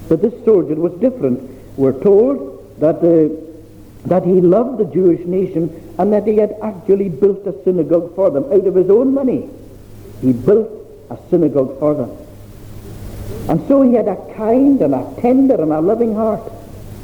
But 0.09 0.21
this 0.21 0.35
soldier 0.45 0.75
was 0.75 0.93
different. 1.01 1.41
We're 1.77 2.01
told 2.03 2.79
that, 2.81 2.97
uh, 2.97 4.09
that 4.09 4.25
he 4.25 4.41
loved 4.41 4.79
the 4.79 4.85
Jewish 4.85 5.25
nation 5.27 5.95
and 5.99 6.13
that 6.13 6.27
he 6.27 6.37
had 6.37 6.57
actually 6.63 7.09
built 7.09 7.47
a 7.47 7.55
synagogue 7.65 8.15
for 8.15 8.31
them 8.31 8.45
out 8.53 8.67
of 8.67 8.75
his 8.75 8.91
own 8.91 9.15
money. 9.15 9.49
He 10.21 10.33
built 10.33 10.69
a 11.11 11.19
synagogue 11.31 11.79
for 11.79 11.95
them. 11.95 12.11
And 13.49 13.67
so 13.69 13.83
he 13.83 13.95
had 13.95 14.09
a 14.09 14.17
kind 14.35 14.81
and 14.81 14.95
a 14.95 15.15
tender 15.21 15.61
and 15.61 15.73
a 15.73 15.81
loving 15.81 16.15
heart. 16.15 16.51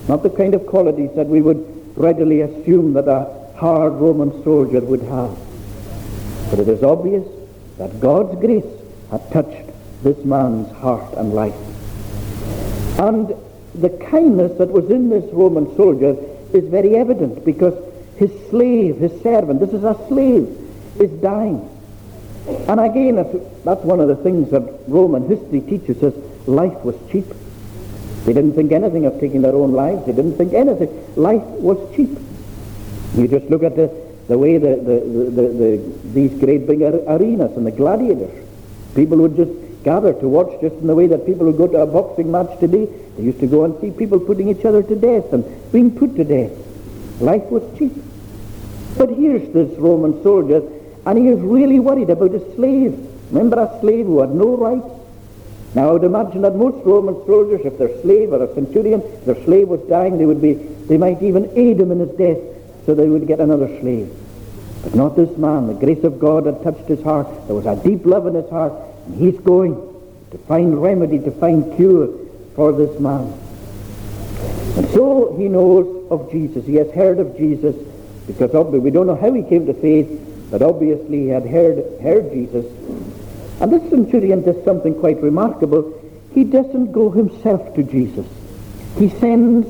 Not 0.08 0.22
the 0.22 0.30
kind 0.30 0.54
of 0.54 0.66
qualities 0.66 1.10
that 1.14 1.26
we 1.26 1.42
would 1.42 1.66
readily 1.96 2.40
assume 2.40 2.94
that 2.94 3.08
a 3.08 3.52
hard 3.56 3.92
Roman 3.94 4.42
soldier 4.42 4.80
would 4.80 5.02
have. 5.02 5.36
But 6.50 6.60
it 6.60 6.68
is 6.68 6.82
obvious 6.82 7.26
that 7.78 8.00
God's 8.00 8.40
grace 8.40 8.64
had 9.10 9.30
touched 9.30 9.70
this 10.02 10.24
man's 10.24 10.72
heart 10.76 11.12
and 11.14 11.34
life. 11.34 11.54
And 12.98 13.34
the 13.74 13.90
kindness 14.10 14.56
that 14.58 14.68
was 14.68 14.90
in 14.90 15.10
this 15.10 15.24
Roman 15.32 15.76
soldier 15.76 16.16
is 16.52 16.64
very 16.68 16.96
evident 16.96 17.44
because 17.44 17.74
his 18.16 18.30
slave, 18.48 18.96
his 18.98 19.12
servant, 19.22 19.60
this 19.60 19.70
is 19.70 19.84
a 19.84 19.96
slave, 20.08 20.48
is 20.98 21.10
dying. 21.20 21.68
And 22.66 22.80
again, 22.80 23.16
that's 23.64 23.84
one 23.84 24.00
of 24.00 24.08
the 24.08 24.16
things 24.16 24.50
that 24.50 24.62
Roman 24.88 25.28
history 25.28 25.60
teaches 25.60 26.02
us. 26.02 26.14
Life 26.46 26.84
was 26.84 26.96
cheap. 27.10 27.26
They 28.24 28.32
didn't 28.32 28.54
think 28.54 28.72
anything 28.72 29.06
of 29.06 29.18
taking 29.18 29.42
their 29.42 29.54
own 29.54 29.72
lives. 29.72 30.04
They 30.06 30.12
didn't 30.12 30.36
think 30.36 30.52
anything. 30.52 30.90
Life 31.16 31.42
was 31.42 31.78
cheap. 31.96 32.10
You 33.16 33.26
just 33.28 33.46
look 33.50 33.62
at 33.62 33.76
the, 33.76 33.90
the 34.28 34.38
way 34.38 34.58
the, 34.58 34.76
the, 34.76 35.00
the, 35.30 35.48
the, 35.48 35.98
these 36.12 36.38
great 36.38 36.66
big 36.66 36.82
arenas 36.82 37.56
and 37.56 37.66
the 37.66 37.70
gladiators. 37.70 38.46
People 38.94 39.18
would 39.18 39.36
just 39.36 39.50
gather 39.82 40.12
to 40.12 40.28
watch 40.28 40.60
just 40.60 40.76
in 40.76 40.86
the 40.86 40.94
way 40.94 41.06
that 41.06 41.24
people 41.24 41.46
would 41.46 41.56
go 41.56 41.66
to 41.66 41.78
a 41.78 41.86
boxing 41.86 42.30
match 42.30 42.58
today. 42.60 42.86
They 43.16 43.22
used 43.22 43.40
to 43.40 43.46
go 43.46 43.64
and 43.64 43.80
see 43.80 43.90
people 43.90 44.20
putting 44.20 44.48
each 44.48 44.64
other 44.64 44.82
to 44.82 44.96
death 44.96 45.32
and 45.32 45.44
being 45.72 45.96
put 45.96 46.16
to 46.16 46.24
death. 46.24 46.52
Life 47.20 47.44
was 47.44 47.62
cheap. 47.78 47.92
But 48.98 49.10
here's 49.10 49.52
this 49.52 49.78
Roman 49.78 50.22
soldier 50.22 50.62
and 51.06 51.18
he 51.18 51.28
is 51.28 51.40
really 51.40 51.80
worried 51.80 52.10
about 52.10 52.32
his 52.32 52.42
slave. 52.54 52.98
Remember 53.30 53.62
a 53.62 53.80
slave 53.80 54.06
who 54.06 54.20
had 54.20 54.30
no 54.30 54.56
rights? 54.56 54.99
Now 55.74 55.88
I 55.88 55.92
would 55.92 56.04
imagine 56.04 56.42
that 56.42 56.56
most 56.56 56.84
Roman 56.84 57.14
soldiers, 57.26 57.60
if 57.64 57.78
their 57.78 58.00
slave 58.02 58.32
or 58.32 58.42
a 58.42 58.54
centurion, 58.54 59.02
their 59.24 59.42
slave 59.44 59.68
was 59.68 59.80
dying, 59.88 60.18
they 60.18 60.26
would 60.26 60.42
be, 60.42 60.54
they 60.54 60.98
might 60.98 61.22
even 61.22 61.50
aid 61.56 61.80
him 61.80 61.92
in 61.92 62.00
his 62.00 62.10
death 62.16 62.38
so 62.86 62.94
they 62.94 63.08
would 63.08 63.26
get 63.26 63.40
another 63.40 63.68
slave. 63.80 64.12
But 64.82 64.94
not 64.94 65.14
this 65.14 65.36
man. 65.36 65.66
The 65.66 65.74
grace 65.74 66.02
of 66.04 66.18
God 66.18 66.46
had 66.46 66.62
touched 66.62 66.88
his 66.88 67.02
heart. 67.02 67.28
There 67.46 67.54
was 67.54 67.66
a 67.66 67.76
deep 67.76 68.04
love 68.06 68.26
in 68.26 68.34
his 68.34 68.48
heart, 68.50 68.72
and 69.06 69.14
he's 69.16 69.38
going 69.40 69.74
to 70.30 70.38
find 70.38 70.82
remedy, 70.82 71.18
to 71.20 71.30
find 71.30 71.76
cure 71.76 72.08
for 72.56 72.72
this 72.72 72.98
man. 72.98 73.32
And 74.76 74.88
so 74.90 75.36
he 75.36 75.48
knows 75.48 76.10
of 76.10 76.30
Jesus. 76.30 76.64
He 76.66 76.76
has 76.76 76.90
heard 76.92 77.18
of 77.18 77.36
Jesus 77.36 77.76
because 78.26 78.54
obviously 78.54 78.80
we 78.80 78.90
don't 78.90 79.06
know 79.06 79.16
how 79.16 79.32
he 79.32 79.42
came 79.42 79.66
to 79.66 79.74
faith, 79.74 80.08
but 80.50 80.62
obviously 80.62 81.22
he 81.22 81.28
had 81.28 81.46
heard, 81.46 82.00
heard 82.00 82.32
Jesus. 82.32 82.64
And 83.60 83.72
this 83.72 83.90
centurion 83.90 84.42
does 84.42 84.62
something 84.64 84.94
quite 84.94 85.20
remarkable. 85.22 86.00
He 86.34 86.44
doesn't 86.44 86.92
go 86.92 87.10
himself 87.10 87.74
to 87.74 87.82
Jesus. 87.82 88.26
He 88.98 89.10
sends 89.20 89.66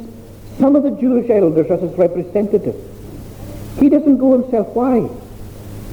some 0.58 0.76
of 0.76 0.82
the 0.84 0.90
Jewish 0.90 1.28
elders 1.30 1.70
as 1.70 1.80
his 1.80 1.98
representative. 1.98 2.76
He 3.78 3.88
doesn't 3.88 4.18
go 4.18 4.40
himself. 4.40 4.68
Why? 4.68 5.08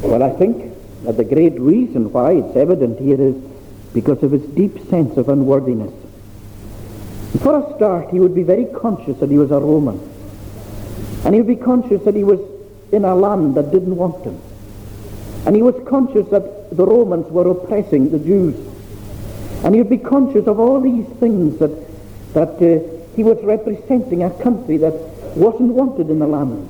Well, 0.01 0.21
I 0.21 0.29
think 0.31 0.73
that 1.03 1.17
the 1.17 1.23
great 1.23 1.59
reason 1.59 2.11
why 2.11 2.33
it's 2.33 2.55
evident 2.55 2.99
here 2.99 3.19
is 3.19 3.35
because 3.93 4.21
of 4.21 4.31
his 4.31 4.43
deep 4.43 4.89
sense 4.89 5.17
of 5.17 5.29
unworthiness. 5.29 5.93
For 7.41 7.59
a 7.59 7.75
start, 7.75 8.09
he 8.11 8.19
would 8.19 8.35
be 8.35 8.43
very 8.43 8.65
conscious 8.65 9.17
that 9.19 9.29
he 9.29 9.37
was 9.37 9.51
a 9.51 9.59
Roman. 9.59 9.99
And 11.23 11.33
he 11.33 11.41
would 11.41 11.47
be 11.47 11.63
conscious 11.63 12.03
that 12.03 12.15
he 12.15 12.23
was 12.23 12.39
in 12.91 13.05
a 13.05 13.15
land 13.15 13.55
that 13.55 13.71
didn't 13.71 13.95
want 13.95 14.23
him. 14.23 14.39
And 15.45 15.55
he 15.55 15.61
was 15.61 15.75
conscious 15.87 16.27
that 16.29 16.56
the 16.71 16.85
Romans 16.85 17.27
were 17.31 17.49
oppressing 17.49 18.11
the 18.11 18.19
Jews. 18.19 18.55
And 19.63 19.73
he 19.73 19.81
would 19.81 19.89
be 19.89 19.97
conscious 19.97 20.47
of 20.47 20.59
all 20.59 20.79
these 20.79 21.07
things 21.19 21.59
that, 21.59 21.71
that 22.33 22.55
uh, 22.61 23.15
he 23.15 23.23
was 23.23 23.43
representing 23.43 24.23
a 24.23 24.29
country 24.29 24.77
that 24.77 24.93
wasn't 25.35 25.73
wanted 25.73 26.09
in 26.09 26.19
the 26.19 26.27
land. 26.27 26.69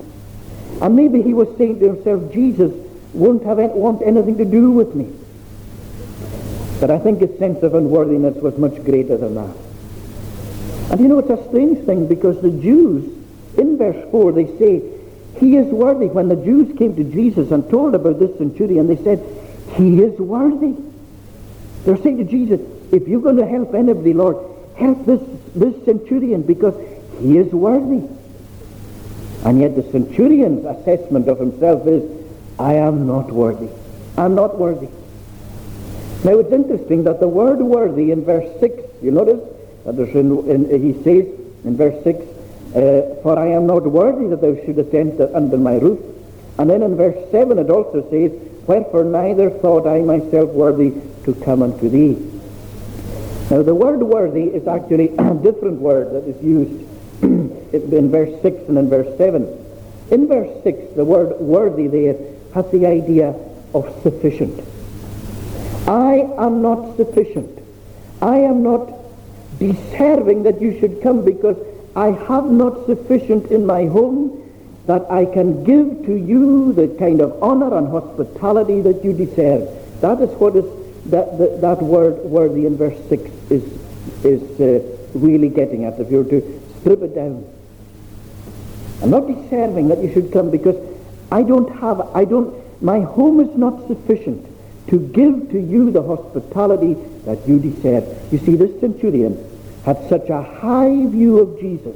And 0.82 0.96
maybe 0.96 1.22
he 1.22 1.34
was 1.34 1.48
saying 1.58 1.80
to 1.80 1.94
himself, 1.94 2.32
Jesus 2.32 2.72
won't 3.14 3.44
have 3.44 3.60
any, 3.60 3.74
want 3.74 4.02
anything 4.04 4.38
to 4.38 4.46
do 4.46 4.72
with 4.72 4.96
me. 4.96 5.12
But 6.80 6.92
I 6.92 7.00
think 7.00 7.20
his 7.20 7.38
sense 7.40 7.64
of 7.64 7.74
unworthiness 7.74 8.36
was 8.36 8.58
much 8.58 8.76
greater 8.86 9.18
than 9.18 9.36
that. 9.36 9.56
And 10.92 11.02
you 11.02 11.08
know, 11.08 11.20
it's 11.20 11.30
a 11.30 11.48
strange 11.50 11.86
thing 11.86 12.08
because 12.08 12.42
the 12.42 12.52
Jews, 12.52 13.06
in 13.58 13.78
verse 13.78 14.10
4, 14.12 14.32
they 14.32 14.46
say, 14.58 14.84
he 15.40 15.58
is 15.58 15.68
worthy. 15.68 16.08
When 16.08 16.30
the 16.30 16.36
Jews 16.36 16.76
came 16.78 16.96
to 16.96 17.04
Jesus 17.04 17.52
and 17.52 17.70
told 17.70 17.96
about 17.96 18.20
this 18.20 18.36
centurion, 18.38 18.88
they 18.88 19.02
said, 19.04 19.20
he 19.76 20.02
is 20.02 20.18
worthy. 20.20 20.76
They're 21.86 21.98
saying 21.98 22.18
to 22.18 22.24
Jesus, 22.24 22.62
if 22.92 23.08
you're 23.08 23.22
going 23.22 23.38
to 23.38 23.46
help 23.46 23.74
anybody, 23.74 24.14
Lord, 24.14 24.38
help 24.78 25.06
this, 25.06 25.22
this 25.56 25.86
centurion 25.86 26.44
because 26.44 26.76
he 27.20 27.38
is 27.38 27.52
worthy. 27.52 28.08
And 29.46 29.60
yet 29.60 29.76
the 29.76 29.84
centurion's 29.92 30.66
assessment 30.66 31.28
of 31.28 31.40
himself 31.40 31.88
is, 31.88 32.04
I 32.60 32.74
am 32.74 33.08
not 33.08 33.32
worthy. 33.32 33.70
I'm 34.18 34.36
not 34.36 34.58
worthy. 34.58 34.88
Now 36.24 36.40
it's 36.40 36.52
interesting 36.52 37.04
that 37.04 37.20
the 37.20 37.28
word 37.28 37.60
worthy 37.60 38.12
in 38.12 38.26
verse 38.26 38.50
6, 38.60 38.82
you 39.04 39.12
notice 39.12 39.40
that 39.86 39.96
there's 39.96 40.16
in, 40.16 40.50
in, 40.50 40.82
he 40.82 41.04
says 41.04 41.28
in 41.64 41.78
verse 41.78 42.04
6, 42.04 42.20
uh, 42.20 43.22
For 43.22 43.38
I 43.38 43.48
am 43.50 43.68
not 43.68 43.84
worthy 43.84 44.28
that 44.28 44.42
thou 44.42 44.56
shouldest 44.66 44.94
enter 44.94 45.30
under 45.36 45.58
my 45.58 45.76
roof. 45.76 46.00
And 46.58 46.70
then 46.70 46.82
in 46.82 46.98
verse 46.98 47.18
7 47.32 47.60
it 47.60 47.70
also 47.70 48.10
says, 48.10 48.32
Wherefore 48.68 49.06
neither 49.06 49.50
thought 49.50 49.88
I 49.88 50.02
myself 50.02 50.50
worthy 50.50 50.94
to 51.24 51.34
come 51.34 51.64
unto 51.64 51.90
thee. 51.90 52.18
Now 53.50 53.64
the 53.64 53.74
word 53.74 54.02
worthy 54.02 54.44
is 54.44 54.68
actually 54.68 55.16
a 55.18 55.34
different 55.34 55.80
word 55.80 56.12
that 56.14 56.28
is 56.28 56.44
used 56.44 56.86
in 57.24 58.12
verse 58.12 58.42
6 58.42 58.68
and 58.68 58.78
in 58.78 58.90
verse 58.90 59.18
7. 59.18 59.66
In 60.12 60.28
verse 60.28 60.64
6, 60.64 60.96
the 60.96 61.06
word 61.06 61.40
worthy 61.40 61.88
there 61.88 62.18
has 62.54 62.70
the 62.72 62.86
idea 62.86 63.34
of 63.74 64.02
sufficient. 64.04 64.64
I 65.88 66.28
am 66.38 66.62
not 66.62 66.98
sufficient. 66.98 67.60
I 68.22 68.40
am 68.40 68.64
not 68.64 68.92
deserving 69.60 70.44
that 70.44 70.62
you 70.62 70.78
should 70.80 71.02
come 71.02 71.24
because 71.24 71.58
I 71.96 72.12
have 72.12 72.46
not 72.46 72.86
sufficient 72.86 73.52
in 73.52 73.66
my 73.66 73.86
home 73.86 74.44
that 74.88 75.06
I 75.12 75.26
can 75.26 75.64
give 75.66 76.06
to 76.06 76.16
you 76.16 76.72
the 76.74 76.88
kind 76.98 77.22
of 77.22 77.44
honor 77.44 77.78
and 77.78 77.90
hospitality 77.90 78.82
that 78.82 79.04
you 79.04 79.14
deserve. 79.14 79.70
That 80.02 80.22
is 80.22 80.30
what 80.40 80.56
is 80.56 80.66
that, 81.08 81.38
that, 81.38 81.62
that 81.62 81.82
word 81.82 82.16
worthy 82.24 82.66
in 82.66 82.78
verse 82.78 82.98
6 83.10 83.24
is, 83.52 83.64
is 84.24 84.62
uh, 84.62 84.98
really 85.14 85.50
getting 85.50 85.84
at, 85.86 86.00
if 86.00 86.10
you 86.10 86.24
were 86.24 86.30
to 86.30 86.62
strip 86.80 87.02
it 87.02 87.16
down. 87.16 87.46
I'm 89.02 89.10
not 89.10 89.28
deserving 89.28 89.90
that 89.90 90.02
you 90.02 90.12
should 90.14 90.32
come 90.32 90.52
because 90.52 90.76
I 91.32 91.44
don't 91.44 91.80
have, 91.80 92.16
I 92.16 92.24
don't, 92.24 92.56
my 92.82 93.02
home 93.02 93.42
is 93.42 93.56
not 93.58 93.88
sufficient 93.88 94.48
to 94.88 95.00
give 95.00 95.52
to 95.52 95.60
you 95.60 95.92
the 95.92 96.02
hospitality 96.02 96.94
that 97.26 97.46
you 97.46 97.60
deserve. 97.60 98.06
You 98.32 98.40
see, 98.40 98.56
this 98.56 98.80
centurion 98.80 99.38
had 99.84 100.08
such 100.08 100.30
a 100.30 100.42
high 100.42 101.06
view 101.08 101.40
of 101.40 101.60
Jesus 101.60 101.96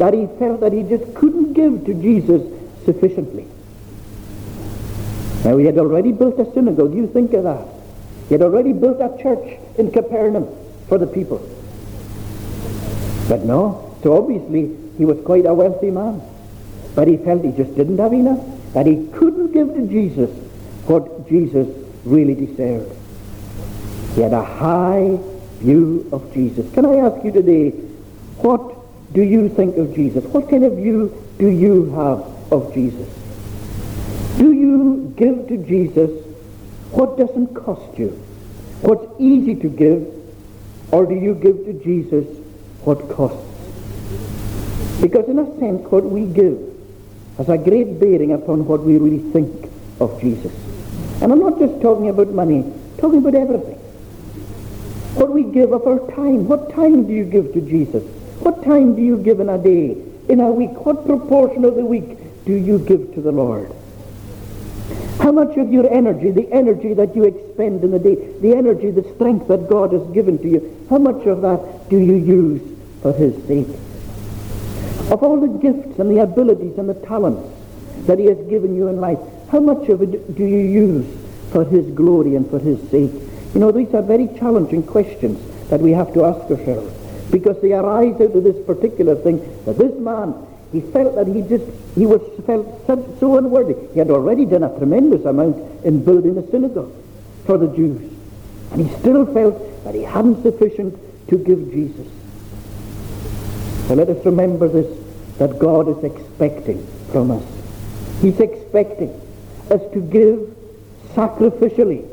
that 0.00 0.14
he 0.14 0.26
felt 0.38 0.60
that 0.60 0.72
he 0.72 0.82
just 0.82 1.14
couldn't 1.14 1.52
give 1.52 1.84
to 1.84 1.92
Jesus 1.92 2.40
sufficiently. 2.86 3.46
Now, 5.44 5.58
he 5.58 5.66
had 5.66 5.76
already 5.76 6.10
built 6.10 6.38
a 6.40 6.50
synagogue. 6.54 6.94
You 6.94 7.06
think 7.06 7.34
of 7.34 7.42
that. 7.44 7.66
He 8.28 8.34
had 8.34 8.40
already 8.40 8.72
built 8.72 8.98
a 8.98 9.14
church 9.22 9.58
in 9.76 9.90
Capernaum 9.90 10.48
for 10.88 10.96
the 10.96 11.06
people. 11.06 11.38
But 13.28 13.44
no, 13.44 13.94
so 14.02 14.16
obviously 14.16 14.74
he 14.96 15.04
was 15.04 15.20
quite 15.22 15.44
a 15.44 15.52
wealthy 15.52 15.90
man. 15.90 16.22
But 16.94 17.06
he 17.06 17.18
felt 17.18 17.44
he 17.44 17.52
just 17.52 17.76
didn't 17.76 17.98
have 17.98 18.14
enough, 18.14 18.42
that 18.72 18.86
he 18.86 19.06
couldn't 19.12 19.52
give 19.52 19.74
to 19.74 19.86
Jesus 19.86 20.30
what 20.86 21.28
Jesus 21.28 21.68
really 22.06 22.34
deserved. 22.34 22.90
He 24.14 24.22
had 24.22 24.32
a 24.32 24.44
high 24.44 25.18
view 25.58 26.08
of 26.10 26.32
Jesus. 26.32 26.72
Can 26.72 26.86
I 26.86 26.96
ask 26.96 27.22
you 27.22 27.32
today, 27.32 27.74
do 29.12 29.22
you 29.22 29.48
think 29.48 29.76
of 29.76 29.94
Jesus? 29.94 30.24
What 30.24 30.48
kind 30.48 30.64
of 30.64 30.74
view 30.74 31.12
do 31.38 31.48
you 31.48 31.90
have 31.92 32.52
of 32.52 32.72
Jesus? 32.72 33.08
Do 34.38 34.52
you 34.52 35.12
give 35.16 35.48
to 35.48 35.56
Jesus 35.56 36.10
what 36.92 37.18
doesn't 37.18 37.54
cost 37.54 37.98
you? 37.98 38.08
What's 38.82 39.20
easy 39.20 39.54
to 39.56 39.68
give? 39.68 40.06
Or 40.92 41.06
do 41.06 41.14
you 41.14 41.34
give 41.34 41.64
to 41.66 41.72
Jesus 41.84 42.26
what 42.84 43.08
costs? 43.10 43.46
Because 45.00 45.28
in 45.28 45.38
a 45.38 45.58
sense, 45.58 45.82
what 45.90 46.04
we 46.04 46.26
give 46.26 46.58
has 47.36 47.48
a 47.48 47.58
great 47.58 47.98
bearing 47.98 48.32
upon 48.32 48.66
what 48.66 48.82
we 48.82 48.96
really 48.96 49.30
think 49.32 49.70
of 50.00 50.20
Jesus. 50.20 50.52
And 51.22 51.32
I'm 51.32 51.40
not 51.40 51.58
just 51.58 51.80
talking 51.80 52.08
about 52.08 52.28
money, 52.28 52.64
talking 52.98 53.18
about 53.18 53.34
everything. 53.34 53.78
What 55.14 55.32
we 55.32 55.44
give 55.44 55.72
of 55.72 55.86
our 55.86 55.98
time. 56.12 56.46
What 56.46 56.72
time 56.72 57.06
do 57.06 57.12
you 57.12 57.24
give 57.24 57.52
to 57.54 57.60
Jesus? 57.60 58.04
What 58.40 58.64
time 58.64 58.96
do 58.96 59.02
you 59.02 59.18
give 59.18 59.40
in 59.40 59.50
a 59.50 59.58
day, 59.58 59.96
in 60.30 60.40
a 60.40 60.50
week? 60.50 60.86
What 60.86 61.04
proportion 61.04 61.66
of 61.66 61.74
the 61.76 61.84
week 61.84 62.44
do 62.46 62.54
you 62.54 62.78
give 62.78 63.12
to 63.14 63.20
the 63.20 63.30
Lord? 63.30 63.70
How 65.18 65.30
much 65.30 65.58
of 65.58 65.70
your 65.70 65.92
energy, 65.92 66.30
the 66.30 66.50
energy 66.50 66.94
that 66.94 67.14
you 67.14 67.24
expend 67.24 67.84
in 67.84 67.90
the 67.90 67.98
day, 67.98 68.14
the 68.40 68.56
energy, 68.56 68.90
the 68.90 69.04
strength 69.14 69.48
that 69.48 69.68
God 69.68 69.92
has 69.92 70.02
given 70.14 70.38
to 70.38 70.48
you, 70.48 70.86
how 70.88 70.96
much 70.96 71.26
of 71.26 71.42
that 71.42 71.90
do 71.90 71.98
you 71.98 72.14
use 72.14 72.62
for 73.02 73.12
his 73.12 73.34
sake? 73.46 73.68
Of 75.12 75.22
all 75.22 75.38
the 75.38 75.58
gifts 75.58 75.98
and 75.98 76.10
the 76.10 76.22
abilities 76.22 76.78
and 76.78 76.88
the 76.88 76.94
talents 76.94 77.46
that 78.06 78.18
he 78.18 78.24
has 78.24 78.38
given 78.48 78.74
you 78.74 78.88
in 78.88 79.02
life, 79.02 79.18
how 79.50 79.60
much 79.60 79.86
of 79.90 80.00
it 80.00 80.34
do 80.34 80.44
you 80.44 80.58
use 80.58 81.06
for 81.52 81.66
his 81.66 81.84
glory 81.90 82.36
and 82.36 82.48
for 82.48 82.58
his 82.58 82.80
sake? 82.90 83.12
You 83.52 83.60
know, 83.60 83.70
these 83.70 83.92
are 83.92 84.02
very 84.02 84.28
challenging 84.38 84.82
questions 84.82 85.38
that 85.68 85.80
we 85.80 85.90
have 85.90 86.14
to 86.14 86.24
ask 86.24 86.50
ourselves 86.50 86.99
because 87.30 87.60
they 87.60 87.72
arise 87.72 88.14
out 88.14 88.34
of 88.34 88.44
this 88.44 88.56
particular 88.66 89.14
thing 89.16 89.38
that 89.64 89.78
this 89.78 89.92
man, 89.98 90.34
he 90.72 90.80
felt 90.80 91.14
that 91.16 91.26
he 91.26 91.42
just, 91.42 91.64
he 91.94 92.06
was 92.06 92.20
felt 92.46 92.86
so, 93.20 93.38
unworthy. 93.38 93.74
He 93.92 93.98
had 93.98 94.10
already 94.10 94.44
done 94.44 94.62
a 94.62 94.76
tremendous 94.78 95.24
amount 95.24 95.56
in 95.84 96.04
building 96.04 96.38
a 96.38 96.50
synagogue 96.50 96.92
for 97.44 97.58
the 97.58 97.68
Jews. 97.68 98.12
And 98.72 98.88
he 98.88 98.98
still 98.98 99.26
felt 99.32 99.84
that 99.84 99.94
he 99.94 100.02
hadn't 100.02 100.42
sufficient 100.42 100.96
to 101.28 101.38
give 101.38 101.70
Jesus. 101.72 102.06
So 103.88 103.94
let 103.94 104.08
us 104.08 104.24
remember 104.24 104.68
this, 104.68 104.86
that 105.38 105.58
God 105.58 105.88
is 105.88 106.04
expecting 106.04 106.86
from 107.10 107.32
us. 107.32 107.44
He's 108.20 108.38
expecting 108.38 109.10
us 109.70 109.80
to 109.92 110.00
give 110.00 110.56
sacrificially 111.14 112.06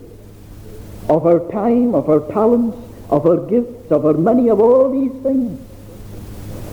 of 1.10 1.26
our 1.26 1.40
time, 1.52 1.94
of 1.94 2.10
our 2.10 2.20
talents, 2.32 2.78
of 3.10 3.26
our 3.26 3.38
gifts, 3.48 3.92
of 3.92 4.06
our 4.06 4.14
money, 4.14 4.50
of 4.50 4.60
all 4.60 4.92
these 4.92 5.22
things. 5.24 5.60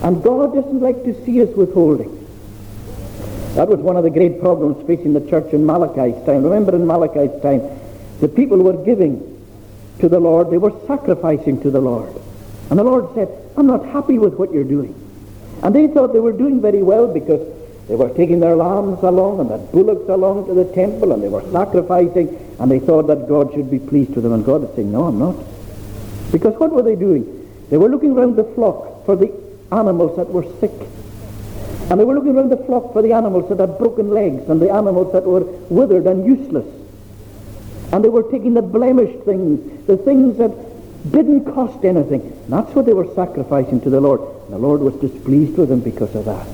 And 0.03 0.21
God 0.23 0.53
doesn't 0.53 0.81
like 0.81 1.03
to 1.03 1.25
see 1.25 1.41
us 1.41 1.49
withholding. 1.55 2.11
That 3.55 3.69
was 3.69 3.79
one 3.79 3.95
of 3.95 4.03
the 4.03 4.09
great 4.09 4.41
problems 4.41 4.85
facing 4.85 5.13
the 5.13 5.29
church 5.29 5.53
in 5.53 5.65
Malachi's 5.65 6.25
time. 6.25 6.43
Remember 6.43 6.75
in 6.75 6.85
Malachi's 6.85 7.41
time, 7.41 7.61
the 8.19 8.27
people 8.27 8.57
were 8.57 8.83
giving 8.83 9.31
to 9.99 10.09
the 10.09 10.19
Lord, 10.19 10.51
they 10.51 10.57
were 10.57 10.73
sacrificing 10.87 11.61
to 11.61 11.71
the 11.71 11.79
Lord. 11.79 12.13
And 12.69 12.77
the 12.77 12.83
Lord 12.83 13.15
said, 13.15 13.29
I'm 13.55 13.67
not 13.67 13.85
happy 13.85 14.19
with 14.19 14.33
what 14.33 14.51
you're 14.51 14.65
doing. 14.65 14.93
And 15.63 15.73
they 15.73 15.87
thought 15.87 16.11
they 16.11 16.19
were 16.19 16.33
doing 16.33 16.61
very 16.61 16.83
well 16.83 17.07
because 17.07 17.39
they 17.87 17.95
were 17.95 18.09
taking 18.09 18.41
their 18.41 18.55
lambs 18.55 19.01
along 19.03 19.39
and 19.39 19.49
their 19.49 19.57
bullocks 19.57 20.09
along 20.09 20.47
to 20.47 20.53
the 20.53 20.65
temple 20.73 21.13
and 21.13 21.23
they 21.23 21.29
were 21.29 21.49
sacrificing 21.51 22.55
and 22.59 22.69
they 22.69 22.79
thought 22.79 23.07
that 23.07 23.29
God 23.29 23.53
should 23.53 23.71
be 23.71 23.79
pleased 23.79 24.15
with 24.15 24.23
them. 24.23 24.33
And 24.33 24.43
God 24.43 24.61
would 24.61 24.75
saying, 24.75 24.91
no, 24.91 25.05
I'm 25.05 25.19
not. 25.19 25.35
Because 26.31 26.55
what 26.59 26.71
were 26.71 26.83
they 26.83 26.95
doing? 26.95 27.25
They 27.69 27.77
were 27.77 27.89
looking 27.89 28.11
around 28.11 28.35
the 28.35 28.43
flock 28.43 29.05
for 29.05 29.15
the 29.15 29.31
animals 29.71 30.15
that 30.17 30.29
were 30.29 30.43
sick. 30.59 30.71
And 31.89 31.99
they 31.99 32.03
were 32.03 32.15
looking 32.15 32.35
around 32.35 32.49
the 32.49 32.57
flock 32.57 32.93
for 32.93 33.01
the 33.01 33.13
animals 33.13 33.49
that 33.49 33.59
had 33.59 33.77
broken 33.77 34.09
legs 34.09 34.49
and 34.49 34.61
the 34.61 34.71
animals 34.71 35.13
that 35.13 35.23
were 35.23 35.41
withered 35.69 36.07
and 36.07 36.25
useless. 36.25 36.65
And 37.91 38.03
they 38.03 38.09
were 38.09 38.23
taking 38.31 38.53
the 38.55 38.61
blemished 38.61 39.23
things, 39.23 39.87
the 39.87 39.97
things 39.97 40.37
that 40.37 40.51
didn't 41.11 41.45
cost 41.53 41.85
anything. 41.85 42.21
And 42.21 42.53
that's 42.53 42.73
what 42.73 42.85
they 42.85 42.93
were 42.93 43.13
sacrificing 43.13 43.81
to 43.81 43.89
the 43.89 44.01
Lord. 44.01 44.21
And 44.45 44.53
the 44.53 44.57
Lord 44.57 44.81
was 44.81 44.95
displeased 44.95 45.57
with 45.57 45.69
them 45.69 45.81
because 45.81 46.15
of 46.15 46.25
that. 46.25 46.47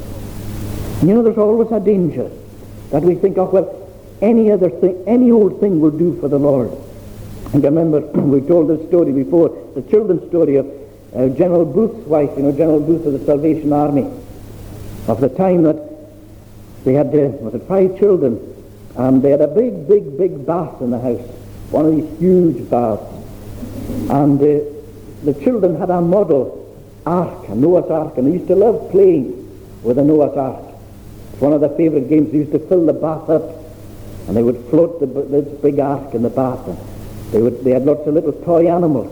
And 0.99 1.09
you 1.09 1.15
know, 1.15 1.23
there's 1.23 1.37
always 1.37 1.71
a 1.71 1.79
danger 1.79 2.29
that 2.91 3.01
we 3.01 3.15
think, 3.15 3.37
oh, 3.37 3.45
well, 3.45 3.89
any 4.21 4.51
other 4.51 4.69
thing, 4.69 5.03
any 5.07 5.31
old 5.31 5.59
thing 5.59 5.79
will 5.79 5.91
do 5.91 6.19
for 6.19 6.27
the 6.27 6.37
Lord. 6.37 6.71
And 7.53 7.65
I 7.65 7.67
remember 7.67 7.99
we 7.99 8.41
told 8.41 8.69
this 8.69 8.87
story 8.87 9.11
before, 9.11 9.49
the 9.75 9.81
children's 9.83 10.27
story 10.29 10.55
of 10.55 10.65
uh, 11.13 11.27
General 11.29 11.65
Booth's 11.65 12.07
wife, 12.07 12.29
you 12.37 12.43
know, 12.43 12.51
General 12.53 12.79
Booth 12.79 13.05
of 13.05 13.13
the 13.13 13.25
Salvation 13.25 13.73
Army, 13.73 14.09
of 15.07 15.19
the 15.19 15.27
time 15.29 15.63
that 15.63 15.75
they 16.85 16.93
had, 16.93 17.07
uh, 17.07 17.27
was 17.39 17.53
it 17.53 17.63
five 17.67 17.99
children, 17.99 18.39
and 18.95 19.21
they 19.21 19.31
had 19.31 19.41
a 19.41 19.47
big, 19.47 19.87
big, 19.87 20.17
big 20.17 20.45
bath 20.45 20.81
in 20.81 20.91
the 20.91 20.99
house, 20.99 21.19
one 21.71 21.85
of 21.85 21.95
these 21.95 22.19
huge 22.19 22.69
baths. 22.69 23.03
And 24.09 24.39
uh, 24.39 24.63
the 25.23 25.33
children 25.43 25.77
had 25.77 25.89
a 25.89 25.99
model 25.99 26.57
ark, 27.05 27.49
a 27.49 27.55
Noah's 27.55 27.91
ark, 27.91 28.17
and 28.17 28.27
they 28.27 28.37
used 28.37 28.47
to 28.47 28.55
love 28.55 28.91
playing 28.91 29.37
with 29.83 29.97
a 29.97 30.03
Noah's 30.03 30.37
ark. 30.37 30.73
It's 31.33 31.41
one 31.41 31.51
of 31.51 31.59
their 31.59 31.75
favourite 31.75 32.07
games. 32.07 32.31
They 32.31 32.39
used 32.39 32.53
to 32.53 32.59
fill 32.59 32.85
the 32.85 32.93
bath 32.93 33.29
up, 33.29 33.43
and 34.27 34.37
they 34.37 34.43
would 34.43 34.63
float 34.69 35.01
the, 35.01 35.05
this 35.05 35.47
big 35.61 35.79
ark 35.79 36.13
in 36.13 36.21
the 36.21 36.29
bath. 36.29 36.65
They, 37.31 37.41
would, 37.41 37.63
they 37.63 37.71
had 37.71 37.85
lots 37.85 38.05
of 38.07 38.13
little 38.13 38.33
toy 38.33 38.69
animals. 38.69 39.11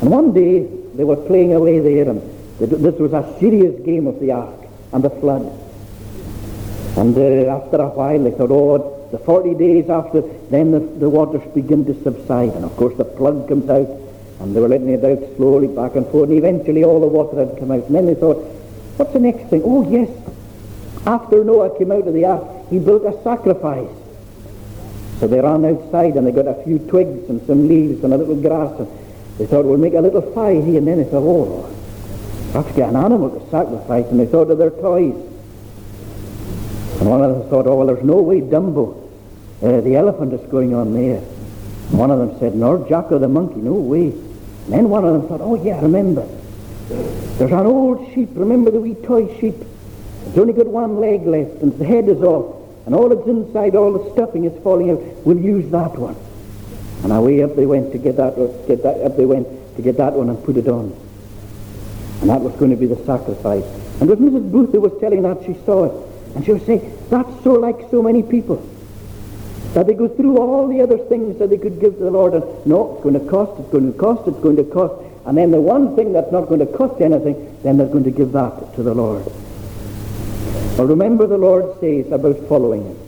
And 0.00 0.10
one 0.10 0.32
day, 0.32 0.66
they 0.94 1.04
were 1.04 1.16
playing 1.16 1.54
away 1.54 1.78
there, 1.78 2.08
and 2.08 2.20
this 2.58 2.94
was 2.98 3.12
a 3.12 3.36
serious 3.38 3.78
game 3.84 4.06
of 4.06 4.18
the 4.20 4.32
ark 4.32 4.66
and 4.92 5.04
the 5.04 5.10
flood. 5.10 5.42
And 6.96 7.16
uh, 7.16 7.56
after 7.56 7.76
a 7.76 7.88
while, 7.88 8.22
they 8.22 8.30
thought, 8.30 8.50
oh, 8.50 9.08
the 9.10 9.18
40 9.18 9.54
days 9.54 9.88
after, 9.88 10.22
then 10.50 10.70
the, 10.72 10.80
the 10.80 11.08
waters 11.08 11.42
begin 11.54 11.84
to 11.86 12.02
subside. 12.02 12.50
And 12.50 12.64
of 12.64 12.76
course, 12.76 12.96
the 12.96 13.04
plug 13.04 13.48
comes 13.48 13.68
out, 13.70 13.88
and 14.40 14.54
they 14.54 14.60
were 14.60 14.68
letting 14.68 14.90
it 14.90 15.04
out 15.04 15.36
slowly 15.36 15.68
back 15.68 15.96
and 15.96 16.06
forth, 16.08 16.30
and 16.30 16.38
eventually 16.38 16.84
all 16.84 17.00
the 17.00 17.06
water 17.06 17.46
had 17.46 17.58
come 17.58 17.70
out. 17.70 17.84
And 17.84 17.94
then 17.94 18.06
they 18.06 18.14
thought, 18.14 18.38
what's 18.96 19.12
the 19.12 19.20
next 19.20 19.48
thing? 19.50 19.62
Oh, 19.64 19.88
yes. 19.90 20.10
After 21.06 21.44
Noah 21.44 21.76
came 21.78 21.92
out 21.92 22.06
of 22.06 22.14
the 22.14 22.24
ark, 22.24 22.68
he 22.70 22.78
built 22.78 23.04
a 23.04 23.22
sacrifice. 23.22 23.88
So 25.22 25.28
they 25.28 25.38
ran 25.38 25.64
outside 25.64 26.16
and 26.16 26.26
they 26.26 26.32
got 26.32 26.48
a 26.48 26.64
few 26.64 26.80
twigs 26.80 27.30
and 27.30 27.40
some 27.46 27.68
leaves 27.68 28.02
and 28.02 28.12
a 28.12 28.18
little 28.18 28.34
grass. 28.34 28.76
And 28.76 28.88
they 29.38 29.46
thought, 29.46 29.64
we'll 29.64 29.78
make 29.78 29.94
a 29.94 30.00
little 30.00 30.20
fire 30.20 30.60
here. 30.60 30.78
And 30.78 30.88
then 30.88 30.98
they 30.98 31.04
thought, 31.04 31.22
oh, 31.22 31.72
have 32.54 32.66
to 32.66 32.72
get 32.72 32.88
an 32.88 32.96
animal 32.96 33.30
to 33.30 33.48
sacrifice. 33.48 34.04
And 34.06 34.18
they 34.18 34.26
thought 34.26 34.50
of 34.50 34.58
their 34.58 34.70
toys. 34.70 35.14
And 36.98 37.08
one 37.08 37.22
of 37.22 37.38
them 37.38 37.48
thought, 37.48 37.68
oh, 37.68 37.76
well, 37.76 37.86
there's 37.86 38.02
no 38.02 38.20
way 38.20 38.40
Dumbo, 38.40 39.08
uh, 39.62 39.80
the 39.82 39.94
elephant, 39.94 40.32
is 40.32 40.40
going 40.50 40.74
on 40.74 40.92
there. 40.92 41.18
And 41.18 41.98
one 42.00 42.10
of 42.10 42.18
them 42.18 42.36
said, 42.40 42.56
nor 42.56 42.84
Jocko 42.88 43.20
the 43.20 43.28
monkey, 43.28 43.60
no 43.60 43.74
way. 43.74 44.08
And 44.08 44.72
then 44.72 44.90
one 44.90 45.04
of 45.04 45.12
them 45.12 45.28
thought, 45.28 45.40
oh, 45.40 45.54
yeah, 45.54 45.80
remember. 45.80 46.26
There's 47.38 47.52
an 47.52 47.64
old 47.64 48.12
sheep, 48.12 48.30
remember 48.32 48.72
the 48.72 48.80
wee 48.80 48.96
toy 48.96 49.38
sheep? 49.38 49.54
It's 50.26 50.36
only 50.36 50.52
got 50.52 50.66
one 50.66 50.98
leg 50.98 51.24
left 51.28 51.62
and 51.62 51.78
the 51.78 51.84
head 51.84 52.08
is 52.08 52.20
off. 52.22 52.61
And 52.86 52.94
all 52.94 53.08
that's 53.08 53.26
inside, 53.28 53.76
all 53.76 53.92
the 53.92 54.12
stuffing 54.12 54.44
is 54.44 54.62
falling 54.62 54.90
out. 54.90 54.98
We'll 55.24 55.38
use 55.38 55.70
that 55.70 55.96
one. 55.96 56.16
And 57.02 57.12
away 57.12 57.42
up 57.42 57.56
they 57.56 57.66
went 57.66 57.92
to 57.92 57.98
get 57.98 58.16
that, 58.16 58.34
get 58.66 58.82
that 58.82 59.00
up 59.02 59.16
they 59.16 59.26
went 59.26 59.46
to 59.76 59.82
get 59.82 59.96
that 59.96 60.12
one 60.12 60.28
and 60.28 60.42
put 60.44 60.56
it 60.56 60.68
on. 60.68 60.96
And 62.20 62.30
that 62.30 62.40
was 62.40 62.54
going 62.54 62.70
to 62.70 62.76
be 62.76 62.86
the 62.86 63.02
sacrifice. 63.04 63.64
And 64.00 64.10
as 64.10 64.18
Mrs. 64.18 64.50
Booth 64.50 64.70
was 64.74 64.92
telling 65.00 65.22
that, 65.22 65.42
she 65.44 65.54
saw 65.64 65.84
it. 65.84 66.36
And 66.36 66.44
she 66.44 66.52
was 66.52 66.62
saying, 66.64 66.80
that's 67.10 67.30
so 67.42 67.54
like 67.54 67.90
so 67.90 68.02
many 68.02 68.22
people. 68.22 68.68
That 69.74 69.86
they 69.86 69.94
go 69.94 70.08
through 70.08 70.38
all 70.38 70.68
the 70.68 70.80
other 70.80 70.98
things 70.98 71.38
that 71.38 71.50
they 71.50 71.58
could 71.58 71.80
give 71.80 71.94
to 71.94 72.04
the 72.04 72.10
Lord. 72.10 72.34
And 72.34 72.66
no, 72.66 72.94
it's 72.94 73.02
going 73.02 73.14
to 73.14 73.30
cost, 73.30 73.58
it's 73.60 73.70
going 73.70 73.92
to 73.92 73.98
cost, 73.98 74.28
it's 74.28 74.38
going 74.38 74.56
to 74.56 74.64
cost. 74.64 74.94
And 75.26 75.36
then 75.36 75.50
the 75.50 75.60
one 75.60 75.96
thing 75.96 76.12
that's 76.12 76.30
not 76.32 76.48
going 76.48 76.60
to 76.60 76.66
cost 76.66 77.00
anything, 77.00 77.58
then 77.62 77.76
they're 77.76 77.86
going 77.86 78.04
to 78.04 78.10
give 78.10 78.32
that 78.32 78.74
to 78.74 78.82
the 78.82 78.94
Lord. 78.94 79.24
Well, 80.76 80.86
remember 80.86 81.26
the 81.26 81.38
Lord 81.38 81.78
says 81.80 82.10
about 82.12 82.38
following 82.48 82.86
him. 82.86 82.98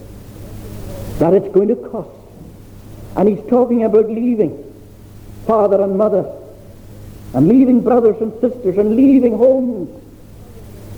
That 1.19 1.35
it's 1.35 1.53
going 1.55 1.69
to 1.69 1.77
cost. 1.77 2.11
And 3.17 3.29
he's 3.29 3.45
talking 3.49 3.85
about 3.85 4.09
leaving 4.09 4.61
father 5.47 5.81
and 5.81 5.97
mother. 5.97 6.31
And 7.33 7.49
leaving 7.49 7.81
brothers 7.81 8.21
and 8.21 8.33
sisters 8.41 8.79
and 8.79 8.97
leaving 8.97 9.37
homes 9.37 10.03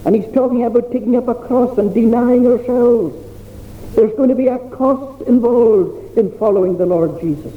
and 0.06 0.14
he's 0.14 0.32
talking 0.32 0.64
about 0.64 0.92
taking 0.92 1.16
up 1.16 1.26
a 1.26 1.34
cross 1.34 1.76
and 1.78 1.92
denying 1.92 2.46
ourselves. 2.46 3.12
There's 3.96 4.14
going 4.16 4.28
to 4.28 4.36
be 4.36 4.46
a 4.46 4.58
cost 4.70 5.22
involved 5.22 6.16
in 6.16 6.30
following 6.38 6.78
the 6.78 6.86
Lord 6.86 7.20
Jesus. 7.20 7.52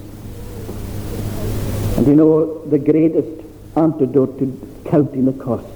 And 1.95 2.07
you 2.07 2.15
know, 2.15 2.65
the 2.65 2.79
greatest 2.79 3.45
antidote 3.75 4.39
to 4.39 4.81
counting 4.85 5.25
the 5.25 5.33
cost 5.33 5.67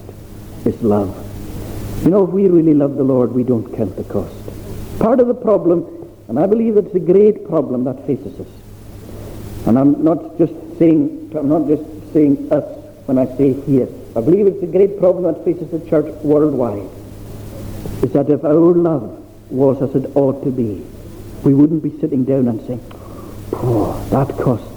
is 0.65 0.82
love. 0.82 1.23
You 2.04 2.10
know, 2.10 2.26
if 2.26 2.32
we 2.32 2.48
really 2.50 2.74
love 2.74 2.98
the 2.98 3.04
Lord, 3.04 3.32
we 3.32 3.44
don't 3.44 3.74
count 3.78 3.96
the 3.96 4.04
cost. 4.04 4.36
Part 5.00 5.22
of 5.22 5.28
the 5.28 5.34
problem, 5.34 5.86
and 6.28 6.38
I 6.38 6.46
believe 6.48 6.76
it's 6.76 6.94
a 6.94 7.00
great 7.00 7.48
problem 7.48 7.86
that 7.86 8.06
faces 8.06 8.38
us. 8.42 8.48
And 9.66 9.80
I'm 9.80 10.04
not 10.04 10.38
just 10.38 10.54
saying, 10.78 11.32
I'm 11.34 11.48
not 11.48 11.66
just 11.66 11.84
saying 12.12 12.52
us 12.52 12.66
when 13.06 13.18
I 13.18 13.26
say 13.38 13.54
here. 13.54 13.88
I 14.18 14.20
believe 14.20 14.48
it's 14.48 14.62
a 14.62 14.68
great 14.68 15.00
problem 15.00 15.34
that 15.34 15.46
faces 15.46 15.72
the 15.72 15.80
church 15.89 16.13
worldwide. 16.24 16.89
Is 18.04 18.12
that 18.12 18.30
if 18.30 18.44
our 18.44 18.54
love 18.54 19.24
was 19.50 19.82
as 19.82 19.96
it 19.96 20.12
ought 20.13 20.44
to 20.44 20.52
be, 20.52 20.86
we 21.46 21.54
wouldn't 21.54 21.84
be 21.84 21.98
sitting 22.02 22.26
down 22.26 22.50
and 22.50 22.60
saying, 22.68 22.84
oh, 23.54 24.06
that 24.10 24.38
costs. 24.38 24.68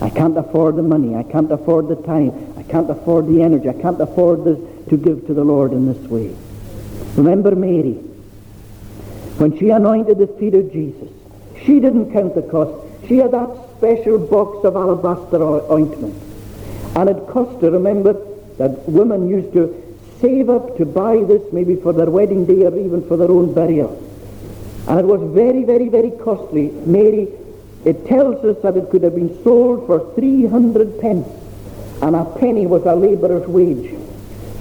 I 0.00 0.10
can't 0.10 0.36
afford 0.36 0.74
the 0.74 0.82
money. 0.82 1.14
I 1.14 1.22
can't 1.22 1.52
afford 1.52 1.86
the 1.86 1.96
time. 2.02 2.54
I 2.58 2.64
can't 2.64 2.90
afford 2.90 3.28
the 3.28 3.40
energy. 3.40 3.68
I 3.68 3.80
can't 3.80 4.00
afford 4.00 4.42
this, 4.44 4.58
to 4.88 4.96
give 4.96 5.28
to 5.28 5.34
the 5.34 5.44
Lord 5.44 5.72
in 5.72 5.86
this 5.86 6.10
way. 6.10 6.34
Remember 7.16 7.54
Mary. 7.54 7.94
When 9.38 9.58
she 9.58 9.70
anointed 9.70 10.18
the 10.18 10.26
feet 10.26 10.54
of 10.54 10.72
Jesus, 10.72 11.08
she 11.64 11.80
didn't 11.80 12.12
count 12.12 12.34
the 12.34 12.42
cost. 12.42 12.86
She 13.08 13.16
had 13.18 13.32
that 13.32 13.48
special 13.76 14.18
box 14.18 14.64
of 14.64 14.76
alabaster 14.76 15.42
ointment. 15.70 16.14
And 16.94 17.08
it 17.08 17.26
cost 17.28 17.60
her, 17.62 17.70
remember, 17.70 18.14
that 18.58 18.88
women 18.88 19.28
used 19.28 19.52
to 19.54 19.98
save 20.20 20.48
up 20.50 20.76
to 20.78 20.84
buy 20.84 21.24
this 21.24 21.42
maybe 21.52 21.76
for 21.76 21.92
their 21.92 22.10
wedding 22.10 22.46
day 22.46 22.64
or 22.64 22.78
even 22.78 23.06
for 23.08 23.16
their 23.16 23.30
own 23.30 23.52
burial. 23.52 23.90
And 24.88 25.00
it 25.00 25.06
was 25.06 25.20
very, 25.34 25.64
very, 25.64 25.88
very 25.88 26.10
costly. 26.10 26.70
Mary, 26.86 27.28
it 27.84 28.06
tells 28.06 28.44
us 28.44 28.62
that 28.62 28.76
it 28.76 28.90
could 28.90 29.02
have 29.02 29.14
been 29.14 29.42
sold 29.42 29.86
for 29.86 30.14
300 30.14 31.00
pence, 31.00 31.28
and 32.00 32.14
a 32.14 32.24
penny 32.38 32.66
was 32.66 32.84
a 32.86 32.94
labourer's 32.94 33.46
wage. 33.48 34.01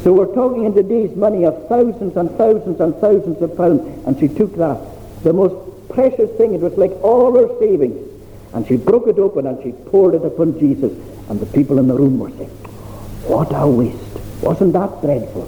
So 0.03 0.13
we're 0.13 0.33
talking 0.33 0.65
in 0.65 0.73
today's 0.73 1.15
money 1.15 1.45
of 1.45 1.67
thousands 1.69 2.17
and 2.17 2.31
thousands 2.31 2.79
and 2.79 2.95
thousands 2.95 3.39
of 3.39 3.55
pounds, 3.55 3.81
and 4.07 4.19
she 4.19 4.27
took 4.27 4.55
that. 4.55 4.79
The 5.23 5.31
most 5.31 5.53
precious 5.89 6.29
thing, 6.37 6.55
it 6.55 6.59
was 6.59 6.75
like 6.75 6.91
all 7.03 7.35
her 7.35 7.47
savings. 7.59 8.09
And 8.53 8.67
she 8.67 8.77
broke 8.77 9.07
it 9.07 9.19
open 9.19 9.45
and 9.45 9.61
she 9.61 9.71
poured 9.91 10.15
it 10.15 10.25
upon 10.25 10.59
Jesus, 10.59 10.91
and 11.29 11.39
the 11.39 11.45
people 11.45 11.77
in 11.77 11.87
the 11.87 11.93
room 11.93 12.17
were 12.17 12.31
saying, 12.31 12.49
what 13.29 13.51
a 13.53 13.67
waste. 13.67 13.97
Wasn't 14.41 14.73
that 14.73 15.01
dreadful? 15.01 15.47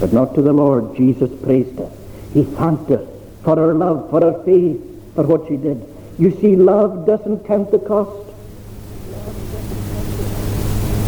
But 0.00 0.12
not 0.12 0.34
to 0.34 0.42
the 0.42 0.52
Lord. 0.52 0.94
Jesus 0.94 1.30
praised 1.42 1.78
her. 1.78 1.90
He 2.34 2.44
thanked 2.44 2.90
her 2.90 3.06
for 3.42 3.56
her 3.56 3.72
love, 3.72 4.10
for 4.10 4.20
her 4.20 4.44
faith, 4.44 4.80
for 5.14 5.24
what 5.24 5.48
she 5.48 5.56
did. 5.56 5.82
You 6.18 6.30
see, 6.40 6.56
love 6.56 7.06
doesn't 7.06 7.46
count 7.46 7.70
the 7.70 7.78
cost. 7.78 8.28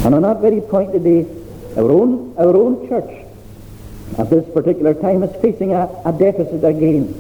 And 0.07 0.15
on 0.15 0.23
that 0.23 0.41
very 0.41 0.63
point 0.63 0.93
today, 0.93 1.27
our 1.77 1.91
own, 1.91 2.35
our 2.39 2.57
own 2.57 2.89
church 2.89 3.25
at 4.19 4.31
this 4.31 4.45
particular 4.53 4.95
time 4.95 5.23
is 5.23 5.35
facing 5.43 5.73
a, 5.73 5.89
a 6.05 6.13
deficit 6.13 6.65
again. 6.65 7.13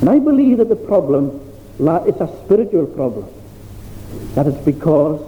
And 0.00 0.10
I 0.10 0.18
believe 0.18 0.58
that 0.58 0.68
the 0.68 0.76
problem 0.76 1.40
is 1.78 2.20
a 2.20 2.28
spiritual 2.44 2.86
problem. 2.86 3.28
That 4.34 4.46
is 4.46 4.54
because 4.64 5.20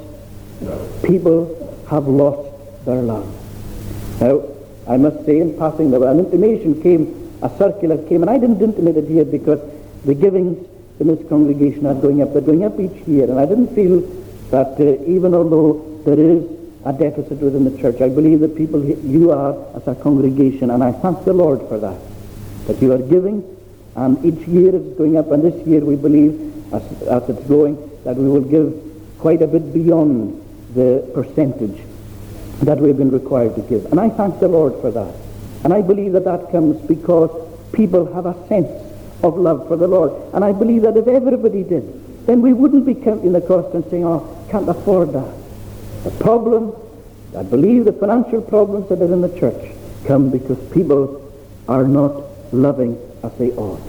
people 1.02 1.84
have 1.88 2.06
lost 2.06 2.50
their 2.84 3.02
love. 3.02 3.26
Now, 4.20 4.42
I 4.86 4.96
must 4.96 5.24
say 5.24 5.38
in 5.38 5.56
passing 5.58 5.90
that 5.92 6.02
an 6.02 6.18
intimation 6.18 6.82
came, 6.82 7.38
a 7.42 7.50
circular 7.56 7.96
came, 8.08 8.22
and 8.22 8.30
I 8.30 8.38
didn't 8.38 8.60
intimate 8.60 8.96
it 8.96 9.08
here 9.08 9.24
because 9.24 9.60
the 10.04 10.14
givings 10.14 10.66
in 11.00 11.06
this 11.06 11.26
congregation 11.28 11.86
are 11.86 11.94
going 11.94 12.22
up. 12.22 12.32
They're 12.32 12.42
going 12.42 12.64
up 12.64 12.78
each 12.78 13.06
year, 13.08 13.24
and 13.24 13.38
I 13.38 13.46
didn't 13.46 13.74
feel 13.74 14.00
that 14.50 14.78
uh, 14.78 15.02
even 15.04 15.34
although 15.34 16.02
there 16.04 16.18
is 16.18 16.44
a 16.84 16.92
deficit 16.92 17.38
within 17.38 17.64
the 17.64 17.78
church, 17.78 18.00
I 18.00 18.08
believe 18.08 18.40
that 18.40 18.56
people, 18.56 18.84
you 18.84 19.30
are 19.30 19.56
as 19.74 19.88
a 19.88 19.94
congregation, 19.94 20.70
and 20.70 20.84
I 20.84 20.92
thank 20.92 21.24
the 21.24 21.32
Lord 21.32 21.60
for 21.68 21.78
that, 21.78 21.98
that 22.66 22.80
you 22.82 22.92
are 22.92 22.98
giving, 22.98 23.42
and 23.96 24.22
each 24.24 24.46
year 24.46 24.74
it's 24.74 24.98
going 24.98 25.16
up, 25.16 25.30
and 25.30 25.42
this 25.42 25.66
year 25.66 25.80
we 25.80 25.96
believe, 25.96 26.34
as, 26.74 26.82
as 27.02 27.28
it's 27.28 27.46
going, 27.46 27.76
that 28.04 28.16
we 28.16 28.28
will 28.28 28.42
give 28.42 28.74
quite 29.18 29.40
a 29.40 29.46
bit 29.46 29.72
beyond 29.72 30.40
the 30.74 31.10
percentage 31.14 31.80
that 32.62 32.78
we've 32.78 32.96
been 32.96 33.10
required 33.10 33.54
to 33.54 33.62
give. 33.62 33.86
And 33.86 33.98
I 33.98 34.10
thank 34.10 34.40
the 34.40 34.48
Lord 34.48 34.80
for 34.80 34.90
that. 34.90 35.14
And 35.64 35.72
I 35.72 35.80
believe 35.80 36.12
that 36.12 36.24
that 36.24 36.50
comes 36.50 36.80
because 36.86 37.30
people 37.72 38.12
have 38.12 38.26
a 38.26 38.48
sense 38.48 38.68
of 39.22 39.36
love 39.38 39.66
for 39.68 39.76
the 39.76 39.88
Lord. 39.88 40.12
And 40.34 40.44
I 40.44 40.52
believe 40.52 40.82
that 40.82 40.96
if 40.96 41.08
everybody 41.08 41.62
did, 41.62 42.26
then 42.26 42.42
we 42.42 42.52
wouldn't 42.52 42.84
be 42.84 42.94
counting 42.94 43.32
the 43.32 43.40
cost 43.40 43.74
and 43.74 43.84
saying, 43.90 44.04
oh, 44.04 44.46
can't 44.50 44.68
afford 44.68 45.12
that. 45.14 45.43
The 46.04 46.10
problem, 46.10 46.74
I 47.36 47.42
believe 47.42 47.86
the 47.86 47.92
financial 47.92 48.42
problems 48.42 48.88
that 48.90 49.00
are 49.00 49.12
in 49.12 49.22
the 49.22 49.40
church 49.40 49.74
come 50.06 50.30
because 50.30 50.58
people 50.72 51.20
are 51.66 51.84
not 51.84 52.22
loving 52.52 52.98
as 53.22 53.32
they 53.38 53.50
ought. 53.52 53.80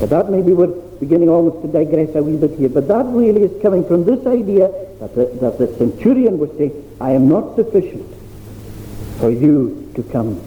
But 0.00 0.10
that 0.10 0.30
maybe 0.30 0.52
we're 0.52 0.66
beginning 1.00 1.28
almost 1.28 1.62
to 1.62 1.68
digress 1.68 2.14
a 2.14 2.22
wee 2.22 2.36
bit 2.36 2.58
here, 2.58 2.68
but 2.68 2.88
that 2.88 3.06
really 3.06 3.42
is 3.42 3.62
coming 3.62 3.86
from 3.86 4.04
this 4.04 4.26
idea 4.26 4.68
that 5.00 5.14
the, 5.14 5.26
that 5.40 5.58
the 5.58 5.74
centurion 5.78 6.38
would 6.38 6.56
say, 6.58 6.72
I 7.00 7.12
am 7.12 7.28
not 7.28 7.56
sufficient 7.56 8.06
for 9.18 9.30
you 9.30 9.90
to 9.96 10.02
come. 10.04 10.40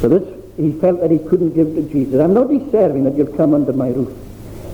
So 0.00 0.08
this 0.08 0.36
he 0.56 0.72
felt 0.72 1.00
that 1.00 1.10
he 1.10 1.18
couldn't 1.18 1.54
give 1.54 1.74
to 1.74 1.82
Jesus. 1.82 2.18
I'm 2.20 2.32
not 2.32 2.48
deserving 2.48 3.04
that 3.04 3.14
you'll 3.14 3.36
come 3.36 3.52
under 3.52 3.72
my 3.72 3.88
roof. 3.88 4.12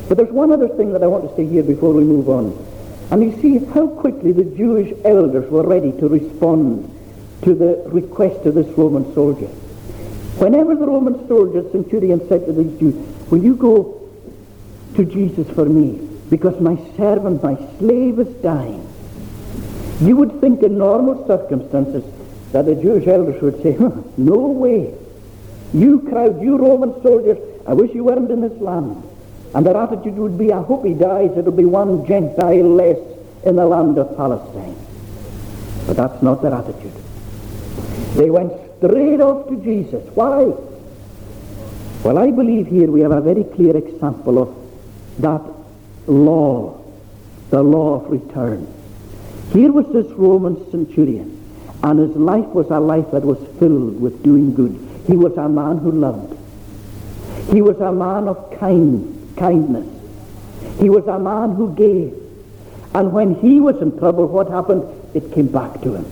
But 0.08 0.16
there's 0.16 0.30
one 0.30 0.52
other 0.52 0.68
thing 0.68 0.92
that 0.92 1.02
I 1.02 1.06
want 1.06 1.28
to 1.28 1.37
say 1.37 1.46
here 1.46 1.62
before 1.62 1.92
we 1.92 2.04
move 2.04 2.28
on. 2.28 2.52
And 3.12 3.22
you 3.22 3.42
see 3.42 3.62
how 3.75 3.88
quickly 3.88 4.33
the 4.33 4.44
Jewish 4.57 4.90
elders 5.05 5.48
were 5.51 5.66
ready 5.66 5.92
to 5.92 6.09
respond 6.09 6.88
to 7.42 7.55
the 7.55 7.83
request 7.88 8.46
of 8.46 8.55
this 8.55 8.66
Roman 8.68 9.12
soldier. 9.12 9.48
Whenever 10.38 10.75
the 10.75 10.87
Roman 10.87 11.29
soldier, 11.29 11.62
centurion, 11.72 12.27
said 12.27 12.46
to 12.46 12.55
these 12.55 12.81
Jews, 12.81 12.94
will 13.31 13.44
you 13.44 13.55
go 13.55 14.09
to 14.94 15.05
Jesus 15.05 15.46
for 15.55 15.66
me? 15.66 16.09
Because 16.31 16.59
my 16.59 16.77
servant, 16.96 17.42
my 17.42 17.59
slave 17.79 18.18
is 18.18 18.35
dying. 18.37 18.88
You 20.01 20.16
would 20.16 20.40
think 20.40 20.62
in 20.62 20.79
normal 20.79 21.27
circumstances 21.27 22.05
that 22.53 22.64
the 22.64 22.77
Jewish 22.77 23.07
elders 23.07 23.42
would 23.42 23.62
say, 23.62 23.77
no 24.16 24.38
way. 24.38 24.94
You 25.75 26.01
crowd, 26.01 26.40
you 26.40 26.57
Roman 26.57 27.03
soldiers, 27.03 27.37
I 27.66 27.75
wish 27.75 27.94
you 27.94 28.05
weren't 28.05 28.31
in 28.31 28.40
this 28.40 28.59
land. 28.59 29.07
And 29.54 29.66
their 29.66 29.76
attitude 29.76 30.16
would 30.16 30.38
be, 30.38 30.52
I 30.52 30.62
hope 30.62 30.84
he 30.84 30.94
dies, 30.94 31.30
it'll 31.36 31.52
be 31.52 31.64
one 31.64 32.06
Gentile 32.06 32.68
less 32.68 32.98
in 33.44 33.56
the 33.56 33.66
land 33.66 33.98
of 33.98 34.16
Palestine. 34.16 34.76
But 35.86 35.96
that's 35.96 36.22
not 36.22 36.42
their 36.42 36.54
attitude. 36.54 36.92
They 38.14 38.30
went 38.30 38.52
straight 38.78 39.20
off 39.20 39.48
to 39.48 39.56
Jesus. 39.56 40.08
Why? 40.14 40.54
Well, 42.04 42.18
I 42.18 42.30
believe 42.30 42.66
here 42.66 42.90
we 42.90 43.00
have 43.00 43.12
a 43.12 43.20
very 43.20 43.44
clear 43.44 43.76
example 43.76 44.38
of 44.38 44.54
that 45.18 45.42
law, 46.06 46.82
the 47.50 47.62
law 47.62 48.00
of 48.00 48.10
return. 48.10 48.66
Here 49.52 49.70
was 49.70 49.86
this 49.92 50.10
Roman 50.12 50.70
centurion, 50.70 51.38
and 51.82 51.98
his 51.98 52.16
life 52.16 52.46
was 52.46 52.70
a 52.70 52.80
life 52.80 53.10
that 53.12 53.22
was 53.22 53.38
filled 53.58 54.00
with 54.00 54.22
doing 54.22 54.54
good. 54.54 54.78
He 55.06 55.16
was 55.16 55.36
a 55.36 55.48
man 55.48 55.78
who 55.78 55.92
loved. 55.92 56.38
He 57.52 57.60
was 57.60 57.78
a 57.80 57.92
man 57.92 58.28
of 58.28 58.58
kind, 58.58 59.21
kindness. 59.36 59.86
He 60.78 60.88
was 60.88 61.06
a 61.06 61.18
man 61.18 61.54
who 61.54 61.74
gave. 61.74 62.14
And 62.94 63.12
when 63.12 63.34
he 63.36 63.60
was 63.60 63.80
in 63.80 63.98
trouble, 63.98 64.26
what 64.26 64.50
happened? 64.50 64.84
It 65.14 65.32
came 65.32 65.48
back 65.48 65.80
to 65.82 65.94
him. 65.94 66.06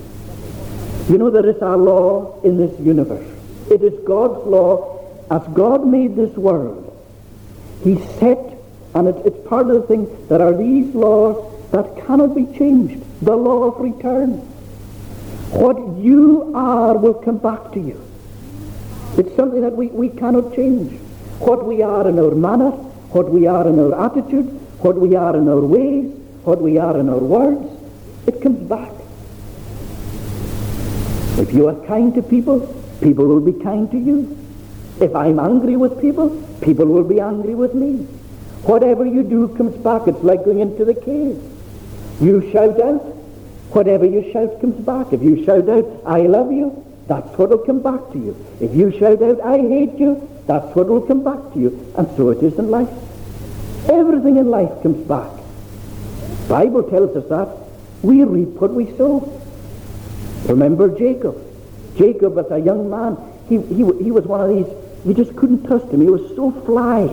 You 1.09 1.19
know, 1.19 1.31
there 1.31 1.49
is 1.49 1.61
a 1.61 1.77
law 1.77 2.41
in 2.43 2.57
this 2.57 2.79
universe. 2.81 3.29
It 3.71 3.83
is 3.83 3.99
God's 4.05 4.47
law. 4.47 4.99
As 5.31 5.43
God 5.55 5.87
made 5.87 6.17
this 6.17 6.35
world, 6.37 6.87
he 7.85 7.97
set, 8.19 8.39
and 8.95 9.09
it, 9.09 9.17
it's 9.25 9.49
part 9.49 9.71
of 9.71 9.75
the 9.75 9.83
thing, 9.83 10.29
there 10.29 10.43
are 10.43 10.57
these 10.57 10.95
laws 10.95 11.37
that 11.71 12.07
cannot 12.07 12.35
be 12.35 12.47
changed. 12.59 13.03
The 13.23 13.37
law 13.37 13.65
of 13.65 13.81
return. 13.81 14.39
What 15.51 15.99
you 15.99 16.53
are 16.55 16.97
will 16.97 17.15
come 17.15 17.39
back 17.39 17.73
to 17.73 17.81
you. 17.81 18.01
It's 19.17 19.35
something 19.37 19.61
that 19.61 19.77
we, 19.77 19.89
we 19.89 20.09
cannot 20.09 20.55
change. 20.55 20.99
What 21.41 21.65
we 21.65 21.83
are 21.83 22.09
in 22.09 22.19
our 22.19 22.35
manner, 22.35 22.71
what 23.13 23.31
we 23.31 23.47
are 23.47 23.67
in 23.69 23.79
our 23.79 24.07
attitude, 24.07 24.47
what 24.79 24.97
we 24.97 25.17
are 25.17 25.37
in 25.37 25.49
our 25.49 25.61
ways, 25.61 26.07
what 26.45 26.61
we 26.61 26.79
are 26.79 26.99
in 26.99 27.09
our 27.09 27.19
words, 27.19 27.67
it 28.27 28.41
comes 28.41 28.61
back. 28.69 28.93
If 31.39 31.53
you 31.53 31.69
are 31.69 31.87
kind 31.87 32.15
to 32.15 32.23
people, 32.23 32.61
people 33.01 33.27
will 33.27 33.41
be 33.41 33.53
kind 33.63 33.91
to 33.91 33.99
you. 33.99 34.37
If 35.01 35.15
I'm 35.17 35.39
angry 35.39 35.77
with 35.77 36.01
people, 36.01 36.31
people 36.61 36.87
will 36.87 37.05
be 37.05 37.21
angry 37.21 37.55
with 37.55 37.75
me. 37.75 38.07
Whatever 38.63 39.07
you 39.07 39.23
do 39.23 39.49
comes 39.57 39.75
back. 39.77 40.07
It's 40.07 40.23
like 40.23 40.45
going 40.45 40.61
into 40.61 40.85
the 40.85 40.95
cave. 40.95 41.43
You 42.21 42.51
shout 42.53 42.79
out, 42.81 43.01
whatever 43.73 44.05
you 44.05 44.31
shout 44.33 44.61
comes 44.61 44.77
back. 44.85 45.13
If 45.13 45.23
you 45.23 45.45
shout 45.45 45.69
out, 45.69 45.87
I 46.05 46.21
love 46.21 46.53
you, 46.53 46.85
that's 47.11 47.37
what 47.37 47.51
will 47.51 47.59
come 47.59 47.83
back 47.83 48.13
to 48.13 48.19
you. 48.19 48.37
If 48.61 48.73
you 48.73 48.97
shout 48.97 49.21
out, 49.21 49.41
I 49.41 49.59
hate 49.59 49.99
you, 49.99 50.29
that's 50.47 50.77
what 50.77 50.87
will 50.87 51.01
come 51.01 51.25
back 51.25 51.53
to 51.55 51.59
you. 51.59 51.93
And 51.99 52.07
so 52.17 52.31
it 52.31 52.41
is 52.41 52.57
in 52.57 52.71
life. 52.71 52.89
Everything 53.89 54.37
in 54.37 54.49
life 54.49 54.71
comes 54.85 55.05
back. 55.09 55.29
Bible 56.49 56.85
tells 56.85 57.17
us 57.17 57.29
that. 57.29 57.49
We 58.03 58.23
reap 58.23 58.51
what 58.61 58.73
we 58.73 58.97
sow. 58.97 59.27
Remember 60.47 60.97
Jacob. 60.97 61.37
Jacob 61.97 62.37
was 62.37 62.49
a 62.53 62.61
young 62.61 62.89
man. 62.89 63.17
He, 63.49 63.61
he, 63.63 63.83
he 64.05 64.13
was 64.13 64.25
one 64.25 64.41
of 64.41 64.49
these, 64.49 64.73
you 65.05 65.13
just 65.13 65.35
couldn't 65.35 65.67
trust 65.67 65.87
him. 65.87 66.03
He 66.03 66.07
was 66.07 66.37
so 66.37 66.53
fly. 66.65 67.13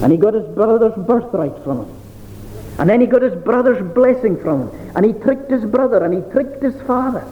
And 0.00 0.12
he 0.12 0.16
got 0.16 0.34
his 0.34 0.46
brother's 0.54 0.94
birthright 0.94 1.64
from 1.64 1.86
him. 1.86 1.96
And 2.78 2.88
then 2.88 3.00
he 3.00 3.08
got 3.08 3.22
his 3.22 3.34
brother's 3.34 3.82
blessing 3.94 4.40
from 4.40 4.68
him. 4.68 4.92
And 4.94 5.04
he 5.04 5.12
tricked 5.12 5.50
his 5.50 5.64
brother 5.64 6.04
and 6.04 6.14
he 6.14 6.30
tricked 6.30 6.62
his 6.62 6.80
father. 6.82 7.26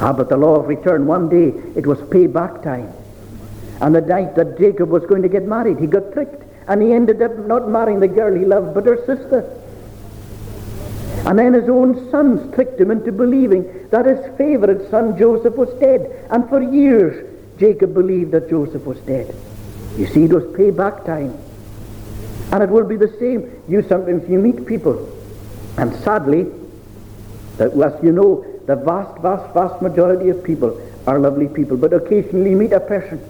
Ah, 0.00 0.12
but 0.12 0.28
the 0.28 0.36
law 0.36 0.56
of 0.56 0.66
return, 0.66 1.06
one 1.06 1.28
day 1.28 1.52
it 1.76 1.86
was 1.86 1.98
payback 1.98 2.62
time. 2.62 2.90
And 3.80 3.94
the 3.94 4.00
night 4.00 4.34
that 4.36 4.58
Jacob 4.58 4.88
was 4.88 5.04
going 5.06 5.22
to 5.22 5.28
get 5.28 5.44
married, 5.44 5.78
he 5.78 5.86
got 5.86 6.12
tricked. 6.12 6.44
And 6.68 6.82
he 6.82 6.92
ended 6.92 7.20
up 7.20 7.36
not 7.38 7.68
marrying 7.68 8.00
the 8.00 8.08
girl 8.08 8.34
he 8.34 8.44
loved, 8.44 8.74
but 8.74 8.86
her 8.86 8.96
sister. 9.06 9.44
And 11.26 11.38
then 11.38 11.52
his 11.52 11.68
own 11.68 12.10
sons 12.10 12.54
tricked 12.54 12.80
him 12.80 12.90
into 12.90 13.12
believing 13.12 13.88
that 13.90 14.06
his 14.06 14.18
favorite 14.38 14.90
son 14.90 15.18
Joseph 15.18 15.54
was 15.56 15.68
dead. 15.80 16.26
And 16.30 16.48
for 16.48 16.62
years, 16.62 17.26
Jacob 17.58 17.92
believed 17.92 18.32
that 18.32 18.48
Joseph 18.48 18.86
was 18.86 18.98
dead. 19.00 19.34
You 19.96 20.06
see, 20.06 20.24
it 20.24 20.32
was 20.32 20.44
payback 20.44 21.04
time. 21.04 21.36
And 22.52 22.62
it 22.62 22.70
will 22.70 22.86
be 22.86 22.96
the 22.96 23.14
same. 23.18 23.62
You 23.68 23.82
sometimes 23.82 24.28
you 24.28 24.38
meet 24.38 24.66
people, 24.66 25.08
and 25.76 25.94
sadly, 25.96 26.46
that 27.58 27.72
as 27.72 28.02
you 28.02 28.12
know, 28.12 28.44
the 28.70 28.76
vast, 28.76 29.20
vast, 29.20 29.52
vast 29.52 29.82
majority 29.82 30.28
of 30.28 30.44
people 30.44 30.80
are 31.06 31.18
lovely 31.18 31.48
people. 31.48 31.76
But 31.76 31.92
occasionally 31.92 32.54
meet 32.54 32.72
a 32.72 32.78
person, 32.78 33.20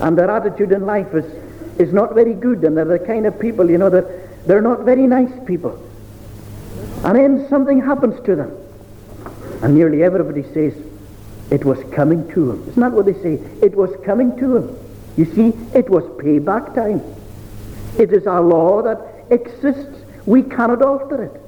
and 0.00 0.18
their 0.18 0.30
attitude 0.30 0.72
in 0.72 0.86
life 0.86 1.14
is 1.14 1.24
is 1.78 1.92
not 1.92 2.14
very 2.14 2.34
good, 2.34 2.64
and 2.64 2.76
they're 2.76 2.84
the 2.84 2.98
kind 2.98 3.26
of 3.26 3.38
people, 3.38 3.70
you 3.70 3.78
know, 3.78 3.88
that 3.88 4.46
they're 4.46 4.60
not 4.60 4.80
very 4.80 5.06
nice 5.06 5.32
people. 5.46 5.80
And 7.04 7.16
then 7.16 7.48
something 7.48 7.80
happens 7.80 8.22
to 8.26 8.36
them, 8.36 8.50
and 9.62 9.74
nearly 9.74 10.02
everybody 10.02 10.42
says, 10.52 10.74
it 11.50 11.64
was 11.64 11.78
coming 11.94 12.28
to 12.32 12.50
him. 12.50 12.68
Isn't 12.68 12.80
that 12.80 12.92
what 12.92 13.06
they 13.06 13.14
say? 13.14 13.34
It 13.62 13.74
was 13.74 13.90
coming 14.04 14.36
to 14.36 14.56
him. 14.56 14.78
You 15.16 15.24
see, 15.24 15.54
it 15.74 15.88
was 15.88 16.04
payback 16.22 16.74
time. 16.74 17.02
It 17.98 18.12
is 18.12 18.26
a 18.26 18.40
law 18.40 18.82
that 18.82 19.00
exists. 19.30 20.04
We 20.26 20.42
cannot 20.42 20.82
alter 20.82 21.24
it. 21.24 21.40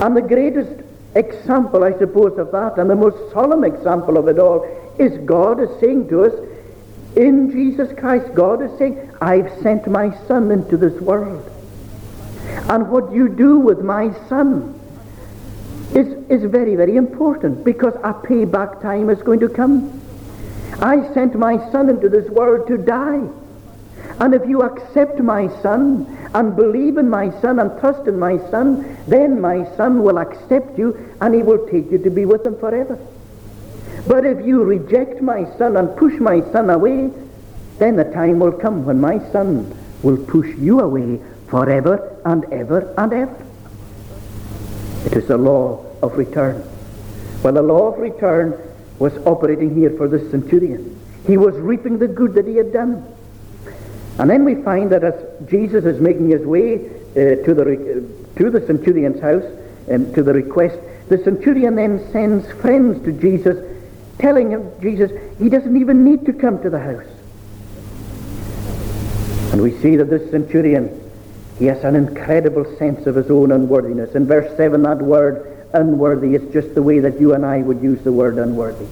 And 0.00 0.16
the 0.16 0.22
greatest 0.22 0.81
example, 1.14 1.84
I 1.84 1.96
suppose, 1.98 2.38
of 2.38 2.52
that, 2.52 2.78
and 2.78 2.88
the 2.88 2.96
most 2.96 3.32
solemn 3.32 3.64
example 3.64 4.16
of 4.16 4.28
it 4.28 4.38
all, 4.38 4.64
is 4.98 5.18
God 5.26 5.60
is 5.60 5.68
saying 5.80 6.08
to 6.08 6.24
us, 6.24 6.48
in 7.16 7.50
Jesus 7.50 7.92
Christ, 7.98 8.34
God 8.34 8.62
is 8.62 8.76
saying, 8.78 9.10
I've 9.20 9.50
sent 9.62 9.86
my 9.86 10.16
Son 10.26 10.50
into 10.50 10.76
this 10.76 10.98
world. 11.00 11.48
And 12.68 12.90
what 12.90 13.12
you 13.12 13.28
do 13.28 13.58
with 13.58 13.80
my 13.80 14.12
Son 14.28 14.78
is, 15.94 16.06
is 16.30 16.50
very, 16.50 16.74
very 16.74 16.96
important 16.96 17.64
because 17.64 17.94
a 17.96 18.14
payback 18.14 18.80
time 18.80 19.10
is 19.10 19.20
going 19.22 19.40
to 19.40 19.48
come. 19.48 20.00
I 20.80 21.12
sent 21.12 21.34
my 21.34 21.58
Son 21.70 21.90
into 21.90 22.08
this 22.08 22.28
world 22.30 22.66
to 22.68 22.78
die. 22.78 23.28
And 24.22 24.34
if 24.34 24.48
you 24.48 24.62
accept 24.62 25.18
my 25.18 25.48
Son 25.62 26.06
and 26.32 26.54
believe 26.54 26.96
in 26.96 27.10
my 27.10 27.32
Son 27.40 27.58
and 27.58 27.76
trust 27.80 28.06
in 28.06 28.20
my 28.20 28.38
Son, 28.52 28.96
then 29.08 29.40
my 29.40 29.64
Son 29.76 30.04
will 30.04 30.16
accept 30.16 30.78
you 30.78 31.12
and 31.20 31.34
he 31.34 31.42
will 31.42 31.66
take 31.66 31.90
you 31.90 31.98
to 31.98 32.08
be 32.08 32.24
with 32.24 32.46
him 32.46 32.56
forever. 32.56 32.96
But 34.06 34.24
if 34.24 34.46
you 34.46 34.62
reject 34.62 35.22
my 35.22 35.44
Son 35.58 35.76
and 35.76 35.96
push 35.96 36.14
my 36.20 36.40
Son 36.52 36.70
away, 36.70 37.10
then 37.80 37.96
the 37.96 38.04
time 38.04 38.38
will 38.38 38.52
come 38.52 38.84
when 38.84 39.00
my 39.00 39.18
Son 39.32 39.76
will 40.04 40.18
push 40.18 40.54
you 40.56 40.78
away 40.78 41.20
forever 41.48 42.16
and 42.24 42.44
ever 42.52 42.94
and 42.96 43.12
ever. 43.12 43.46
It 45.04 45.14
is 45.14 45.26
the 45.26 45.36
law 45.36 45.84
of 46.00 46.16
return. 46.16 46.62
Well, 47.42 47.54
the 47.54 47.62
law 47.62 47.92
of 47.92 47.98
return 47.98 48.56
was 49.00 49.12
operating 49.26 49.74
here 49.74 49.90
for 49.90 50.06
this 50.06 50.30
centurion. 50.30 50.96
He 51.26 51.36
was 51.36 51.56
reaping 51.56 51.98
the 51.98 52.06
good 52.06 52.34
that 52.34 52.46
he 52.46 52.54
had 52.54 52.72
done. 52.72 53.04
And 54.18 54.28
then 54.28 54.44
we 54.44 54.56
find 54.56 54.90
that 54.90 55.04
as 55.04 55.14
Jesus 55.48 55.84
is 55.84 56.00
making 56.00 56.30
his 56.30 56.42
way 56.42 56.74
uh, 56.76 57.42
to, 57.44 57.54
the, 57.54 57.62
uh, 57.62 58.38
to 58.38 58.50
the 58.50 58.64
centurion's 58.66 59.20
house, 59.20 59.44
um, 59.90 60.12
to 60.14 60.22
the 60.22 60.32
request, 60.32 60.78
the 61.08 61.18
centurion 61.18 61.74
then 61.74 62.10
sends 62.12 62.50
friends 62.60 63.02
to 63.04 63.12
Jesus, 63.12 63.58
telling 64.18 64.50
him, 64.50 64.70
Jesus, 64.80 65.10
he 65.38 65.48
doesn't 65.48 65.76
even 65.76 66.04
need 66.04 66.26
to 66.26 66.32
come 66.32 66.62
to 66.62 66.70
the 66.70 66.78
house. 66.78 67.06
And 69.52 69.62
we 69.62 69.78
see 69.80 69.96
that 69.96 70.08
this 70.08 70.30
centurion, 70.30 71.10
he 71.58 71.66
has 71.66 71.82
an 71.84 71.96
incredible 71.96 72.64
sense 72.76 73.06
of 73.06 73.16
his 73.16 73.30
own 73.30 73.52
unworthiness. 73.52 74.14
In 74.14 74.26
verse 74.26 74.56
7, 74.56 74.82
that 74.82 74.98
word, 74.98 75.68
unworthy, 75.72 76.34
is 76.34 76.52
just 76.52 76.74
the 76.74 76.82
way 76.82 77.00
that 77.00 77.20
you 77.20 77.34
and 77.34 77.44
I 77.44 77.58
would 77.58 77.82
use 77.82 78.02
the 78.02 78.12
word 78.12 78.38
unworthy. 78.38 78.86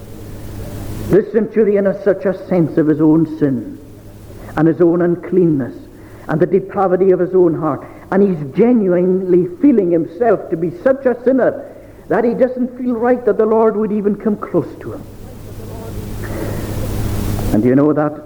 This 1.09 1.31
centurion 1.31 1.85
has 1.85 2.03
such 2.03 2.25
a 2.25 2.47
sense 2.47 2.77
of 2.77 2.87
his 2.87 3.01
own 3.01 3.37
sin 3.39 3.80
and 4.55 4.67
his 4.67 4.81
own 4.81 5.01
uncleanness 5.01 5.75
and 6.27 6.39
the 6.39 6.45
depravity 6.45 7.11
of 7.11 7.19
his 7.19 7.33
own 7.33 7.53
heart. 7.53 7.85
And 8.11 8.23
he's 8.23 8.55
genuinely 8.55 9.47
feeling 9.57 9.91
himself 9.91 10.49
to 10.49 10.57
be 10.57 10.71
such 10.79 11.05
a 11.05 11.21
sinner 11.23 11.67
that 12.07 12.23
he 12.23 12.33
doesn't 12.33 12.77
feel 12.77 12.93
right 12.93 13.23
that 13.25 13.37
the 13.37 13.45
Lord 13.45 13.75
would 13.77 13.91
even 13.91 14.15
come 14.15 14.37
close 14.37 14.73
to 14.79 14.93
him. 14.93 15.03
And 17.53 17.63
you 17.63 17.75
know 17.75 17.93
that 17.93 18.21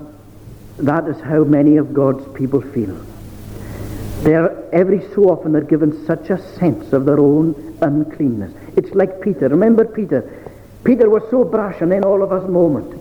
that 0.77 1.07
is 1.07 1.19
how 1.21 1.43
many 1.43 1.77
of 1.77 1.93
God's 1.93 2.27
people 2.35 2.61
feel. 2.61 2.95
They're 4.21 4.73
every 4.73 5.01
so 5.13 5.29
often 5.29 5.51
they're 5.51 5.61
given 5.61 6.05
such 6.05 6.29
a 6.29 6.41
sense 6.57 6.93
of 6.93 7.05
their 7.05 7.19
own 7.19 7.77
uncleanness. 7.81 8.53
It's 8.75 8.93
like 8.95 9.21
Peter. 9.21 9.49
Remember 9.49 9.85
Peter? 9.85 10.51
Peter 10.83 11.09
was 11.09 11.23
so 11.29 11.43
brash 11.43 11.81
and 11.81 11.91
then 11.91 12.03
all 12.03 12.21
of 12.23 12.31
us 12.31 12.47
moment 12.49 12.93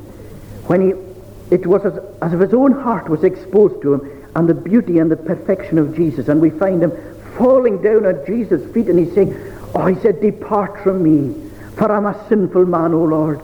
when 0.67 0.81
he 0.81 1.14
it 1.51 1.67
was 1.67 1.85
as, 1.85 1.99
as 2.23 2.33
if 2.33 2.41
his 2.41 2.55
own 2.55 2.73
heart 2.73 3.09
was 3.09 3.25
exposed 3.25 3.83
to 3.83 3.95
him 3.95 4.27
and 4.35 4.49
the 4.49 4.55
beauty 4.55 4.99
and 4.99 5.11
the 5.11 5.17
perfection 5.17 5.79
of 5.79 5.95
Jesus. 5.95 6.29
And 6.29 6.41
we 6.41 6.51
find 6.51 6.83
him 6.83 6.93
falling 7.37 7.83
down 7.83 8.07
at 8.07 8.27
Jesus' 8.27 8.73
feet 8.73 8.89
and 8.89 8.99
he's 8.99 9.15
saying, 9.15 9.35
Oh, 9.75 9.87
he 9.87 10.01
said, 10.01 10.21
Depart 10.21 10.83
from 10.83 11.03
me, 11.03 11.51
for 11.77 11.91
I'm 11.91 12.07
a 12.07 12.29
sinful 12.29 12.67
man, 12.67 12.95
O 12.95 13.05
Lord. 13.05 13.41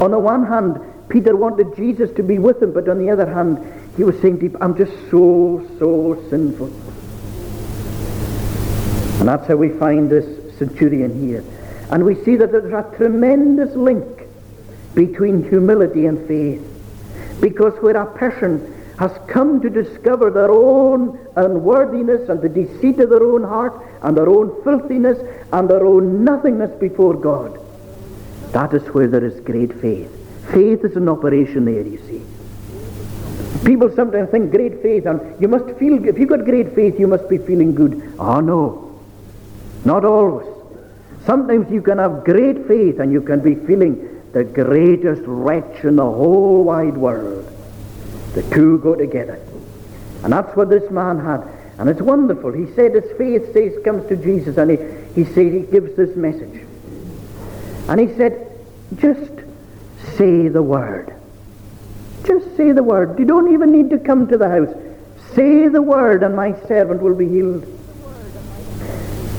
On 0.00 0.10
the 0.10 0.18
one 0.18 0.46
hand, 0.46 0.80
Peter 1.08 1.36
wanted 1.36 1.74
Jesus 1.76 2.14
to 2.16 2.22
be 2.22 2.38
with 2.38 2.62
him, 2.62 2.72
but 2.72 2.88
on 2.88 2.98
the 2.98 3.10
other 3.10 3.26
hand, 3.26 3.58
he 3.96 4.04
was 4.04 4.18
saying, 4.20 4.56
I'm 4.60 4.76
just 4.76 4.92
so, 5.10 5.66
so 5.78 6.22
sinful. 6.30 6.66
And 9.20 9.28
that's 9.28 9.46
how 9.46 9.56
we 9.56 9.68
find 9.68 10.10
this 10.10 10.58
centurion 10.58 11.20
here. 11.20 11.44
And 11.90 12.04
we 12.04 12.14
see 12.24 12.36
that 12.36 12.52
there's 12.52 12.72
a 12.72 12.96
tremendous 12.96 13.74
link 13.76 14.21
between 14.94 15.48
humility 15.48 16.06
and 16.06 16.26
faith. 16.28 16.62
Because 17.40 17.74
where 17.82 17.96
a 17.96 18.06
person 18.06 18.74
has 18.98 19.12
come 19.26 19.60
to 19.60 19.70
discover 19.70 20.30
their 20.30 20.50
own 20.50 21.18
unworthiness 21.36 22.28
and 22.28 22.40
the 22.40 22.48
deceit 22.48 23.00
of 23.00 23.10
their 23.10 23.22
own 23.22 23.42
heart 23.42 23.74
and 24.02 24.16
their 24.16 24.28
own 24.28 24.62
filthiness 24.62 25.18
and 25.52 25.68
their 25.68 25.84
own 25.84 26.24
nothingness 26.24 26.70
before 26.78 27.14
God, 27.14 27.58
that 28.52 28.74
is 28.74 28.82
where 28.94 29.08
there 29.08 29.24
is 29.24 29.40
great 29.40 29.72
faith. 29.80 30.10
Faith 30.52 30.84
is 30.84 30.96
an 30.96 31.08
operation 31.08 31.64
there, 31.64 31.82
you 31.82 31.98
see. 32.06 32.22
People 33.64 33.94
sometimes 33.94 34.28
think 34.30 34.50
great 34.50 34.82
faith, 34.82 35.06
and 35.06 35.40
you 35.40 35.48
must 35.48 35.76
feel, 35.78 36.04
if 36.06 36.18
you've 36.18 36.28
got 36.28 36.44
great 36.44 36.74
faith, 36.74 36.98
you 36.98 37.06
must 37.06 37.28
be 37.28 37.38
feeling 37.38 37.74
good. 37.74 38.14
Oh, 38.18 38.40
no. 38.40 39.00
Not 39.84 40.04
always. 40.04 40.48
Sometimes 41.24 41.70
you 41.70 41.80
can 41.80 41.98
have 41.98 42.24
great 42.24 42.66
faith 42.66 42.98
and 42.98 43.12
you 43.12 43.22
can 43.22 43.40
be 43.40 43.54
feeling 43.54 44.11
the 44.32 44.44
greatest 44.44 45.22
wretch 45.26 45.84
in 45.84 45.96
the 45.96 46.02
whole 46.02 46.64
wide 46.64 46.96
world. 46.96 47.46
The 48.34 48.42
two 48.54 48.78
go 48.78 48.94
together. 48.94 49.38
And 50.24 50.32
that's 50.32 50.56
what 50.56 50.70
this 50.70 50.90
man 50.90 51.18
had. 51.18 51.42
And 51.78 51.88
it's 51.88 52.00
wonderful. 52.00 52.52
He 52.52 52.72
said 52.74 52.94
his 52.94 53.10
faith 53.18 53.52
says 53.52 53.82
comes 53.84 54.08
to 54.08 54.16
Jesus 54.16 54.56
and 54.56 54.70
he, 54.70 54.76
he 55.14 55.24
said 55.32 55.52
he 55.52 55.60
gives 55.60 55.96
this 55.96 56.16
message. 56.16 56.66
And 57.88 58.00
he 58.00 58.14
said, 58.16 58.48
just 58.96 59.32
say 60.16 60.48
the 60.48 60.62
word. 60.62 61.14
Just 62.24 62.56
say 62.56 62.72
the 62.72 62.82
word. 62.82 63.18
You 63.18 63.24
don't 63.24 63.52
even 63.52 63.72
need 63.72 63.90
to 63.90 63.98
come 63.98 64.28
to 64.28 64.38
the 64.38 64.48
house. 64.48 64.74
Say 65.34 65.68
the 65.68 65.82
word 65.82 66.22
and 66.22 66.36
my 66.36 66.58
servant 66.68 67.02
will 67.02 67.14
be 67.14 67.28
healed. 67.28 67.64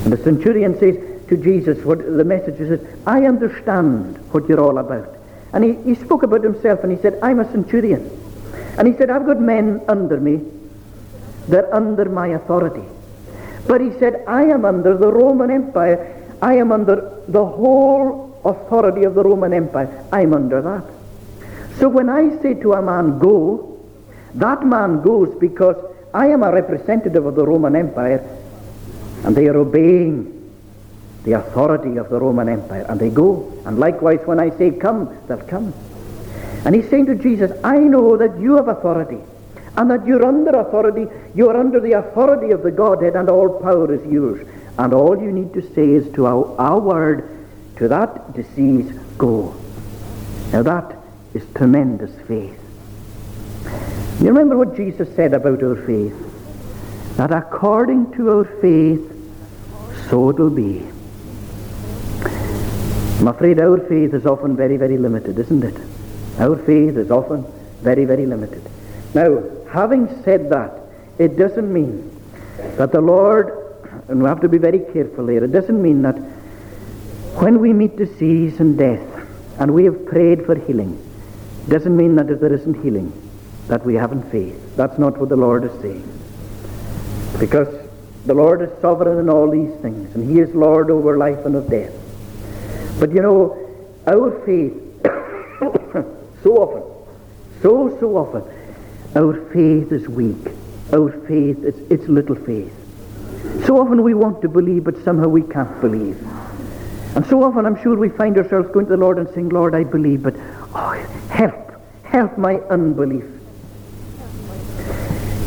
And 0.03 0.11
the 0.11 0.17
centurion 0.17 0.77
says 0.79 0.97
to 1.27 1.37
Jesus, 1.37 1.83
what 1.85 1.99
the 1.99 2.23
message 2.23 2.59
is, 2.59 2.79
I 3.05 3.25
understand 3.25 4.17
what 4.31 4.47
you're 4.47 4.59
all 4.59 4.77
about. 4.77 5.15
And 5.53 5.63
he, 5.63 5.73
he 5.83 5.95
spoke 5.95 6.23
about 6.23 6.43
himself 6.43 6.83
and 6.83 6.91
he 6.91 6.97
said, 6.97 7.19
I'm 7.21 7.39
a 7.39 7.51
centurion. 7.51 8.09
And 8.77 8.87
he 8.87 8.95
said, 8.97 9.09
I've 9.09 9.25
got 9.25 9.39
men 9.39 9.81
under 9.87 10.19
me. 10.19 10.41
They're 11.47 11.73
under 11.73 12.05
my 12.05 12.27
authority. 12.27 12.83
But 13.67 13.81
he 13.81 13.91
said, 13.99 14.23
I 14.27 14.43
am 14.43 14.65
under 14.65 14.97
the 14.97 15.11
Roman 15.11 15.51
Empire. 15.51 16.23
I 16.41 16.55
am 16.55 16.71
under 16.71 17.21
the 17.27 17.45
whole 17.45 18.41
authority 18.43 19.03
of 19.03 19.15
the 19.15 19.23
Roman 19.23 19.53
Empire. 19.53 20.05
I'm 20.11 20.33
under 20.33 20.61
that. 20.61 20.83
So 21.79 21.87
when 21.87 22.09
I 22.09 22.41
say 22.41 22.55
to 22.55 22.73
a 22.73 22.81
man, 22.81 23.19
go, 23.19 23.79
that 24.35 24.65
man 24.65 25.01
goes 25.01 25.33
because 25.39 25.75
I 26.13 26.27
am 26.27 26.43
a 26.43 26.51
representative 26.51 27.25
of 27.25 27.35
the 27.35 27.45
Roman 27.45 27.75
Empire 27.75 28.21
and 29.23 29.35
they 29.35 29.47
are 29.47 29.57
obeying 29.57 30.42
the 31.23 31.33
authority 31.33 31.97
of 31.97 32.09
the 32.09 32.19
Roman 32.19 32.49
Empire 32.49 32.85
and 32.89 32.99
they 32.99 33.09
go. 33.09 33.51
And 33.65 33.79
likewise 33.79 34.19
when 34.25 34.39
I 34.39 34.49
say 34.57 34.71
come, 34.71 35.17
they'll 35.27 35.37
come. 35.37 35.73
And 36.65 36.75
he's 36.75 36.89
saying 36.89 37.07
to 37.07 37.15
Jesus, 37.15 37.51
I 37.63 37.77
know 37.77 38.17
that 38.17 38.39
you 38.39 38.55
have 38.55 38.67
authority 38.67 39.19
and 39.75 39.89
that 39.89 40.05
you're 40.05 40.25
under 40.25 40.51
authority. 40.51 41.07
You're 41.35 41.57
under 41.57 41.79
the 41.79 41.93
authority 41.93 42.51
of 42.51 42.63
the 42.63 42.71
Godhead 42.71 43.15
and 43.15 43.29
all 43.29 43.59
power 43.61 43.93
is 43.93 44.05
yours. 44.11 44.47
And 44.77 44.93
all 44.93 45.21
you 45.21 45.31
need 45.31 45.53
to 45.53 45.61
say 45.73 45.89
is 45.89 46.13
to 46.15 46.25
our, 46.25 46.55
our 46.59 46.79
word, 46.79 47.47
to 47.77 47.87
that 47.87 48.33
disease, 48.33 48.91
go. 49.17 49.55
Now 50.51 50.63
that 50.63 50.97
is 51.33 51.43
tremendous 51.55 52.11
faith. 52.27 52.59
You 54.19 54.27
remember 54.27 54.57
what 54.57 54.75
Jesus 54.75 55.13
said 55.15 55.33
about 55.33 55.63
our 55.63 55.75
faith? 55.75 56.15
That 57.17 57.31
according 57.31 58.13
to 58.13 58.31
our 58.31 58.45
faith, 58.61 59.01
so 60.09 60.29
it 60.29 60.37
will 60.37 60.49
be. 60.49 60.92
I'm 63.23 63.29
afraid 63.29 63.57
our 63.57 63.79
faith 63.87 64.13
is 64.13 64.25
often 64.25 64.57
very, 64.57 64.75
very 64.75 64.97
limited, 64.97 65.39
isn't 65.39 65.63
it? 65.63 65.77
Our 66.39 66.57
faith 66.57 66.97
is 66.97 67.09
often 67.09 67.45
very, 67.81 68.03
very 68.03 68.25
limited. 68.25 68.61
Now, 69.13 69.41
having 69.71 70.21
said 70.23 70.49
that, 70.49 70.77
it 71.19 71.37
doesn't 71.37 71.71
mean 71.71 72.19
that 72.75 72.91
the 72.91 72.99
Lord, 72.99 73.79
and 74.09 74.21
we 74.21 74.27
have 74.27 74.41
to 74.41 74.49
be 74.49 74.57
very 74.57 74.79
careful 74.79 75.27
here, 75.27 75.41
it 75.41 75.53
doesn't 75.53 75.81
mean 75.81 76.01
that 76.01 76.15
when 77.39 77.61
we 77.61 77.71
meet 77.71 77.95
disease 77.95 78.59
and 78.59 78.77
death, 78.77 79.07
and 79.57 79.73
we 79.73 79.85
have 79.85 80.05
prayed 80.05 80.45
for 80.45 80.55
healing, 80.55 81.01
doesn't 81.69 81.95
mean 81.95 82.15
that 82.15 82.29
if 82.29 82.41
there 82.41 82.51
isn't 82.51 82.83
healing, 82.83 83.13
that 83.69 83.85
we 83.85 83.93
haven't 83.93 84.29
faith. 84.31 84.75
That's 84.75 84.99
not 84.99 85.17
what 85.17 85.29
the 85.29 85.37
Lord 85.37 85.63
is 85.63 85.81
saying. 85.81 86.03
Because 87.39 87.73
the 88.25 88.33
Lord 88.33 88.61
is 88.61 88.81
sovereign 88.81 89.17
in 89.17 89.29
all 89.29 89.49
these 89.49 89.73
things, 89.81 90.13
and 90.13 90.29
He 90.29 90.41
is 90.41 90.53
Lord 90.53 90.91
over 90.91 91.17
life 91.17 91.45
and 91.45 91.55
of 91.55 91.69
death. 91.69 92.02
But 92.99 93.11
you 93.11 93.21
know, 93.21 93.57
our 94.07 94.31
faith 94.45 94.73
so 96.43 96.57
often, 96.57 96.83
so, 97.61 97.97
so 97.99 98.17
often, 98.17 98.43
our 99.15 99.49
faith 99.51 99.91
is 99.91 100.07
weak. 100.07 100.53
Our 100.91 101.11
faith, 101.27 101.63
is 101.63 101.75
it's 101.89 102.07
little 102.07 102.35
faith. 102.35 102.73
So 103.65 103.79
often 103.79 104.03
we 104.03 104.13
want 104.13 104.41
to 104.41 104.49
believe, 104.49 104.83
but 104.83 105.03
somehow 105.03 105.27
we 105.27 105.41
can't 105.41 105.79
believe. 105.81 106.21
And 107.15 107.25
so 107.27 107.43
often 107.43 107.65
I'm 107.65 107.81
sure 107.81 107.95
we 107.95 108.09
find 108.09 108.37
ourselves 108.37 108.69
going 108.71 108.87
to 108.87 108.91
the 108.91 108.97
Lord 108.97 109.19
and 109.19 109.29
saying, 109.33 109.49
Lord, 109.49 109.75
I 109.75 109.83
believe, 109.83 110.23
but 110.23 110.35
oh, 110.73 110.91
help, 111.29 111.73
help 112.03 112.37
my 112.37 112.55
unbelief. 112.69 113.25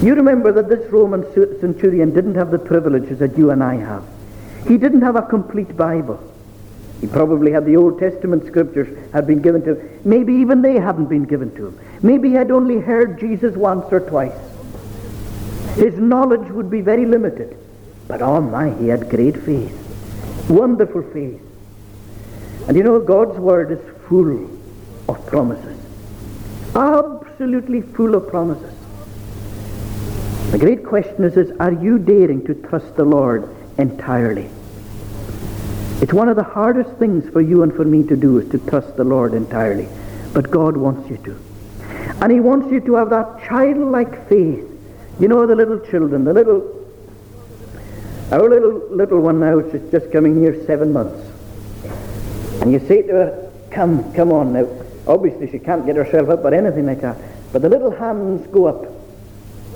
You 0.02 0.14
remember 0.14 0.52
that 0.52 0.68
this 0.68 0.90
Roman 0.92 1.24
centurion 1.61 2.12
didn't 2.14 2.37
have 2.37 2.50
the 2.50 2.59
privileges 2.59 3.18
that 3.18 3.37
you 3.37 3.50
and 3.50 3.64
I 3.64 3.76
have. 3.76 4.04
He 4.68 4.76
didn't 4.76 5.02
have 5.02 5.16
a 5.16 5.22
complete 5.22 5.76
Bible. 5.76 6.20
He 7.00 7.06
probably 7.06 7.52
had 7.52 7.66
the 7.66 7.76
Old 7.76 7.98
Testament 7.98 8.46
scriptures 8.46 8.88
had 9.12 9.26
been 9.26 9.42
given 9.42 9.62
to 9.64 9.74
him. 9.74 10.00
Maybe 10.04 10.35
even 10.35 10.62
they 10.62 10.78
hadn't 10.78 11.06
been 11.06 11.24
given 11.24 11.54
to 11.56 11.66
him. 11.66 11.78
Maybe 12.02 12.30
he 12.30 12.35
had 12.35 12.50
only 12.50 12.78
heard 12.78 13.20
Jesus 13.20 13.54
once 13.54 13.92
or 13.92 14.00
twice. 14.00 14.32
His 15.76 15.98
knowledge 15.98 16.50
would 16.50 16.70
be 16.70 16.80
very 16.80 17.04
limited. 17.04 17.56
But 18.09 18.22
oh 18.22 18.40
my, 18.40 18.70
he 18.70 18.88
had 18.88 19.11
great 19.11 19.37
faith. 19.37 19.74
Wonderful 20.48 21.02
faith. 21.12 21.40
And 22.68 22.76
you 22.76 22.82
know, 22.82 22.98
God's 22.98 23.38
word 23.38 23.72
is 23.72 23.80
full 24.09 24.48
of 25.09 25.26
promises. 25.26 25.78
Absolutely 26.74 27.82
full 27.82 28.14
of 28.14 28.28
promises. 28.28 28.74
The 30.52 30.59
great 30.59 30.85
question 30.85 31.24
is, 31.24 31.37
is 31.37 31.50
are 31.59 31.72
you 31.72 31.98
daring 31.98 32.44
to 32.46 32.54
trust 32.54 32.96
the 32.96 33.04
Lord 33.04 33.54
entirely? 33.76 34.48
It's 36.00 36.12
one 36.12 36.28
of 36.28 36.36
the 36.36 36.42
hardest 36.42 36.90
things 36.99 37.26
for 37.32 37.40
you 37.40 37.62
and 37.62 37.74
for 37.74 37.84
me 37.84 38.03
to 38.05 38.16
do 38.16 38.38
is 38.38 38.51
to 38.51 38.59
trust 38.59 38.97
the 38.97 39.05
Lord 39.05 39.32
entirely. 39.32 39.88
But 40.34 40.51
God 40.51 40.76
wants 40.76 41.09
you 41.09 41.16
to. 41.18 41.40
And 42.20 42.30
he 42.30 42.40
wants 42.40 42.70
you 42.70 42.80
to 42.80 42.94
have 42.97 43.09
that 43.11 43.42
childlike 43.44 44.28
faith. 44.28 44.64
You 45.18 45.28
know 45.28 45.47
the 45.47 45.55
little 45.55 45.78
children, 45.80 46.24
the 46.24 46.34
little, 46.34 46.86
our 48.30 48.47
little, 48.49 48.88
little 48.90 49.20
one 49.20 49.40
now 49.40 49.59
is 49.59 49.90
just 49.90 50.12
coming 50.12 50.38
here 50.38 50.62
seven 50.66 50.92
months. 50.92 51.32
And 52.61 52.72
you 52.72 52.78
say 52.80 53.01
to 53.03 53.12
her, 53.12 53.53
come, 53.70 54.12
come 54.12 54.32
on 54.32 54.53
now. 54.53 54.68
Obviously 55.07 55.51
she 55.51 55.59
can't 55.59 55.86
get 55.86 55.97
herself 55.97 56.28
up 56.28 56.44
or 56.44 56.53
anything 56.53 56.84
like 56.84 57.01
that. 57.01 57.16
But 57.53 57.62
the 57.62 57.70
little 57.70 57.90
hands 57.90 58.47
go 58.49 58.66
up. 58.66 58.84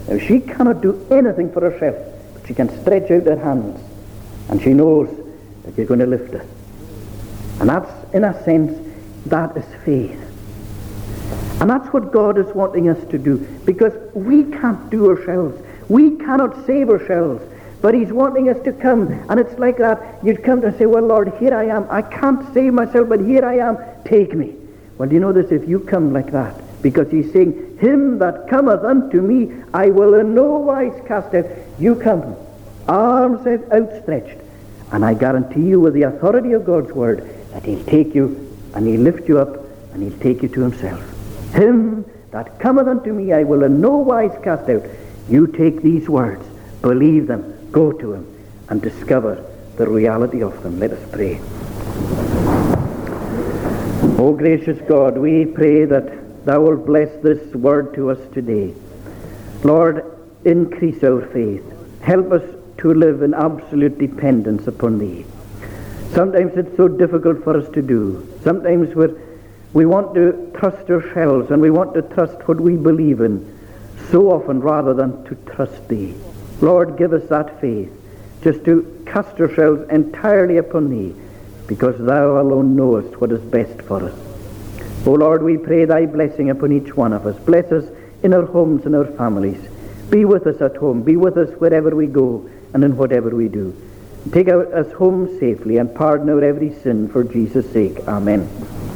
Now 0.07 0.19
she 0.19 0.41
cannot 0.41 0.83
do 0.83 1.07
anything 1.11 1.51
for 1.51 1.71
herself. 1.71 1.97
But 2.35 2.47
she 2.47 2.53
can 2.53 2.69
stretch 2.83 3.11
out 3.11 3.25
her 3.25 3.39
hands. 3.39 3.81
And 4.51 4.61
she 4.61 4.75
knows 4.75 5.09
that 5.65 5.77
you're 5.77 5.87
going 5.87 6.01
to 6.01 6.07
lift 6.07 6.33
her. 6.33 6.47
And 7.61 7.69
that's, 7.69 8.15
in 8.15 8.25
a 8.25 8.45
sense, 8.45 8.79
that 9.27 9.57
is 9.57 9.65
faith. 9.85 10.19
And 11.61 11.69
that's 11.69 11.93
what 11.93 12.11
God 12.11 12.39
is 12.39 12.47
wanting 12.55 12.89
us 12.89 13.03
to 13.11 13.19
do. 13.19 13.37
Because 13.65 13.93
we 14.15 14.45
can't 14.45 14.89
do 14.91 15.11
ourselves. 15.11 15.63
We 15.89 16.17
cannot 16.17 16.67
save 16.67 16.89
ourselves. 16.89 17.45
But 17.83 17.95
he's 17.95 18.13
wanting 18.13 18.49
us 18.49 18.63
to 18.65 18.73
come. 18.73 19.09
And 19.29 19.39
it's 19.39 19.59
like 19.59 19.77
that. 19.79 20.25
You'd 20.25 20.43
come 20.43 20.65
and 20.65 20.77
say, 20.79 20.87
well, 20.87 21.05
Lord, 21.05 21.33
here 21.39 21.55
I 21.55 21.65
am. 21.65 21.87
I 21.91 22.03
can't 22.03 22.53
save 22.55 22.73
myself, 22.73 23.09
but 23.09 23.21
here 23.21 23.45
I 23.45 23.59
am. 23.59 23.79
Take 24.05 24.35
me. 24.35 24.55
Well, 24.97 25.09
do 25.09 25.15
you 25.15 25.21
know 25.21 25.33
this? 25.33 25.51
If 25.51 25.69
you 25.69 25.81
come 25.81 26.13
like 26.13 26.31
that, 26.33 26.55
because 26.83 27.11
he's 27.11 27.33
saying, 27.33 27.79
Him 27.79 28.19
that 28.19 28.49
cometh 28.49 28.85
unto 28.85 29.21
me, 29.21 29.63
I 29.73 29.87
will 29.89 30.15
in 30.15 30.35
no 30.35 30.59
wise 30.59 30.99
cast 31.07 31.35
out. 31.35 31.47
You 31.79 31.95
come, 31.95 32.37
arms 32.87 33.47
outstretched, 33.47 34.39
and 34.93 35.05
I 35.05 35.15
guarantee 35.15 35.67
you 35.67 35.81
with 35.81 35.95
the 35.95 36.03
authority 36.03 36.53
of 36.53 36.65
God's 36.65 36.93
word 36.93 37.29
that 37.53 37.65
he'll 37.65 37.85
take 37.85 38.15
you 38.15 38.57
and 38.75 38.87
he'll 38.87 39.01
lift 39.01 39.29
you 39.29 39.39
up 39.39 39.65
and 39.93 40.03
he'll 40.03 40.19
take 40.21 40.43
you 40.43 40.49
to 40.49 40.61
himself. 40.61 41.01
Him 41.53 42.05
that 42.31 42.59
cometh 42.59 42.87
unto 42.87 43.13
me, 43.13 43.33
I 43.33 43.45
will 43.45 43.65
in 43.65 43.81
no 43.81 43.97
wise 43.97 44.37
cast 44.43 44.69
out. 44.69 44.85
You 45.29 45.47
take 45.47 45.83
these 45.83 46.09
words, 46.09 46.45
believe 46.83 47.27
them, 47.27 47.71
go 47.73 47.93
to 47.93 48.15
him, 48.15 48.27
and 48.69 48.81
discover 48.81 49.45
the 49.77 49.89
reality 49.89 50.43
of 50.43 50.63
them. 50.63 50.79
Let 50.79 50.93
us 50.93 51.11
pray. 51.11 51.41
O 54.19 54.33
gracious 54.33 54.81
God, 54.83 55.17
we 55.17 55.47
pray 55.47 55.85
that 55.87 56.45
Thou 56.45 56.63
wilt 56.63 56.87
bless 56.87 57.11
this 57.23 57.55
word 57.55 57.95
to 57.95 58.11
us 58.11 58.19
today. 58.33 58.75
Lord, 59.63 60.05
increase 60.45 61.03
our 61.05 61.27
faith. 61.27 61.65
Help 62.01 62.33
us 62.33 62.43
to 62.81 62.95
live 62.95 63.23
in 63.23 63.35
absolute 63.35 63.99
dependence 63.99 64.67
upon 64.67 64.99
Thee. 64.99 65.25
Sometimes 66.15 66.53
it's 66.57 66.77
so 66.77 66.89
difficult 66.89 67.45
for 67.45 67.57
us 67.57 67.69
to 67.73 67.83
do. 67.83 68.27
Sometimes 68.43 68.95
we 68.95 69.07
we 69.73 69.87
want 69.87 70.15
to 70.15 70.51
trust 70.59 70.91
ourselves 70.91 71.51
and 71.53 71.63
we 71.63 71.71
want 71.71 71.95
to 71.95 72.03
trust 72.03 72.37
what 72.49 72.61
we 72.61 72.77
believe 72.77 73.21
in 73.21 73.35
so 74.11 74.33
often 74.33 74.61
rather 74.61 74.95
than 74.95 75.25
to 75.27 75.37
trust 75.55 75.87
Thee. 75.89 76.15
Lord, 76.61 76.97
give 76.97 77.13
us 77.13 77.29
that 77.29 77.61
faith 77.61 77.93
just 78.43 78.65
to 78.65 79.05
cast 79.07 79.41
ourselves 79.41 79.89
entirely 79.91 80.57
upon 80.57 80.91
Thee 80.91 81.15
because 81.69 81.97
thou 81.99 82.41
alone 82.41 82.75
knowest 82.75 83.21
what 83.21 83.31
is 83.31 83.41
best 83.41 83.81
for 83.83 84.03
us. 84.03 84.19
O 85.07 85.13
Lord, 85.13 85.43
we 85.43 85.57
pray 85.57 85.85
thy 85.85 86.07
blessing 86.07 86.51
upon 86.51 86.73
each 86.73 86.97
one 86.97 87.13
of 87.13 87.27
us. 87.27 87.39
Bless 87.45 87.71
us 87.71 87.85
in 88.25 88.35
our 88.35 88.45
homes 88.45 88.87
and 88.87 88.97
our 88.97 89.07
families. 89.07 89.61
Be 90.11 90.25
with 90.25 90.49
us 90.49 90.61
at 90.61 90.77
home. 90.77 91.03
Be 91.03 91.17
with 91.17 91.39
us 91.39 91.51
wherever 91.61 91.95
we 91.95 92.09
go 92.09 92.51
and 92.75 92.85
in 92.85 92.97
whatever 92.97 93.31
we 93.31 93.49
do. 93.49 93.75
Take 94.33 94.49
us 94.49 94.93
home 94.93 95.39
safely 95.39 95.79
and 95.79 95.95
pardon 95.95 96.29
our 96.29 96.45
every 96.45 96.75
sin 96.83 97.09
for 97.09 97.25
Jesus' 97.25 97.71
sake. 97.73 97.99
Amen. 98.07 98.49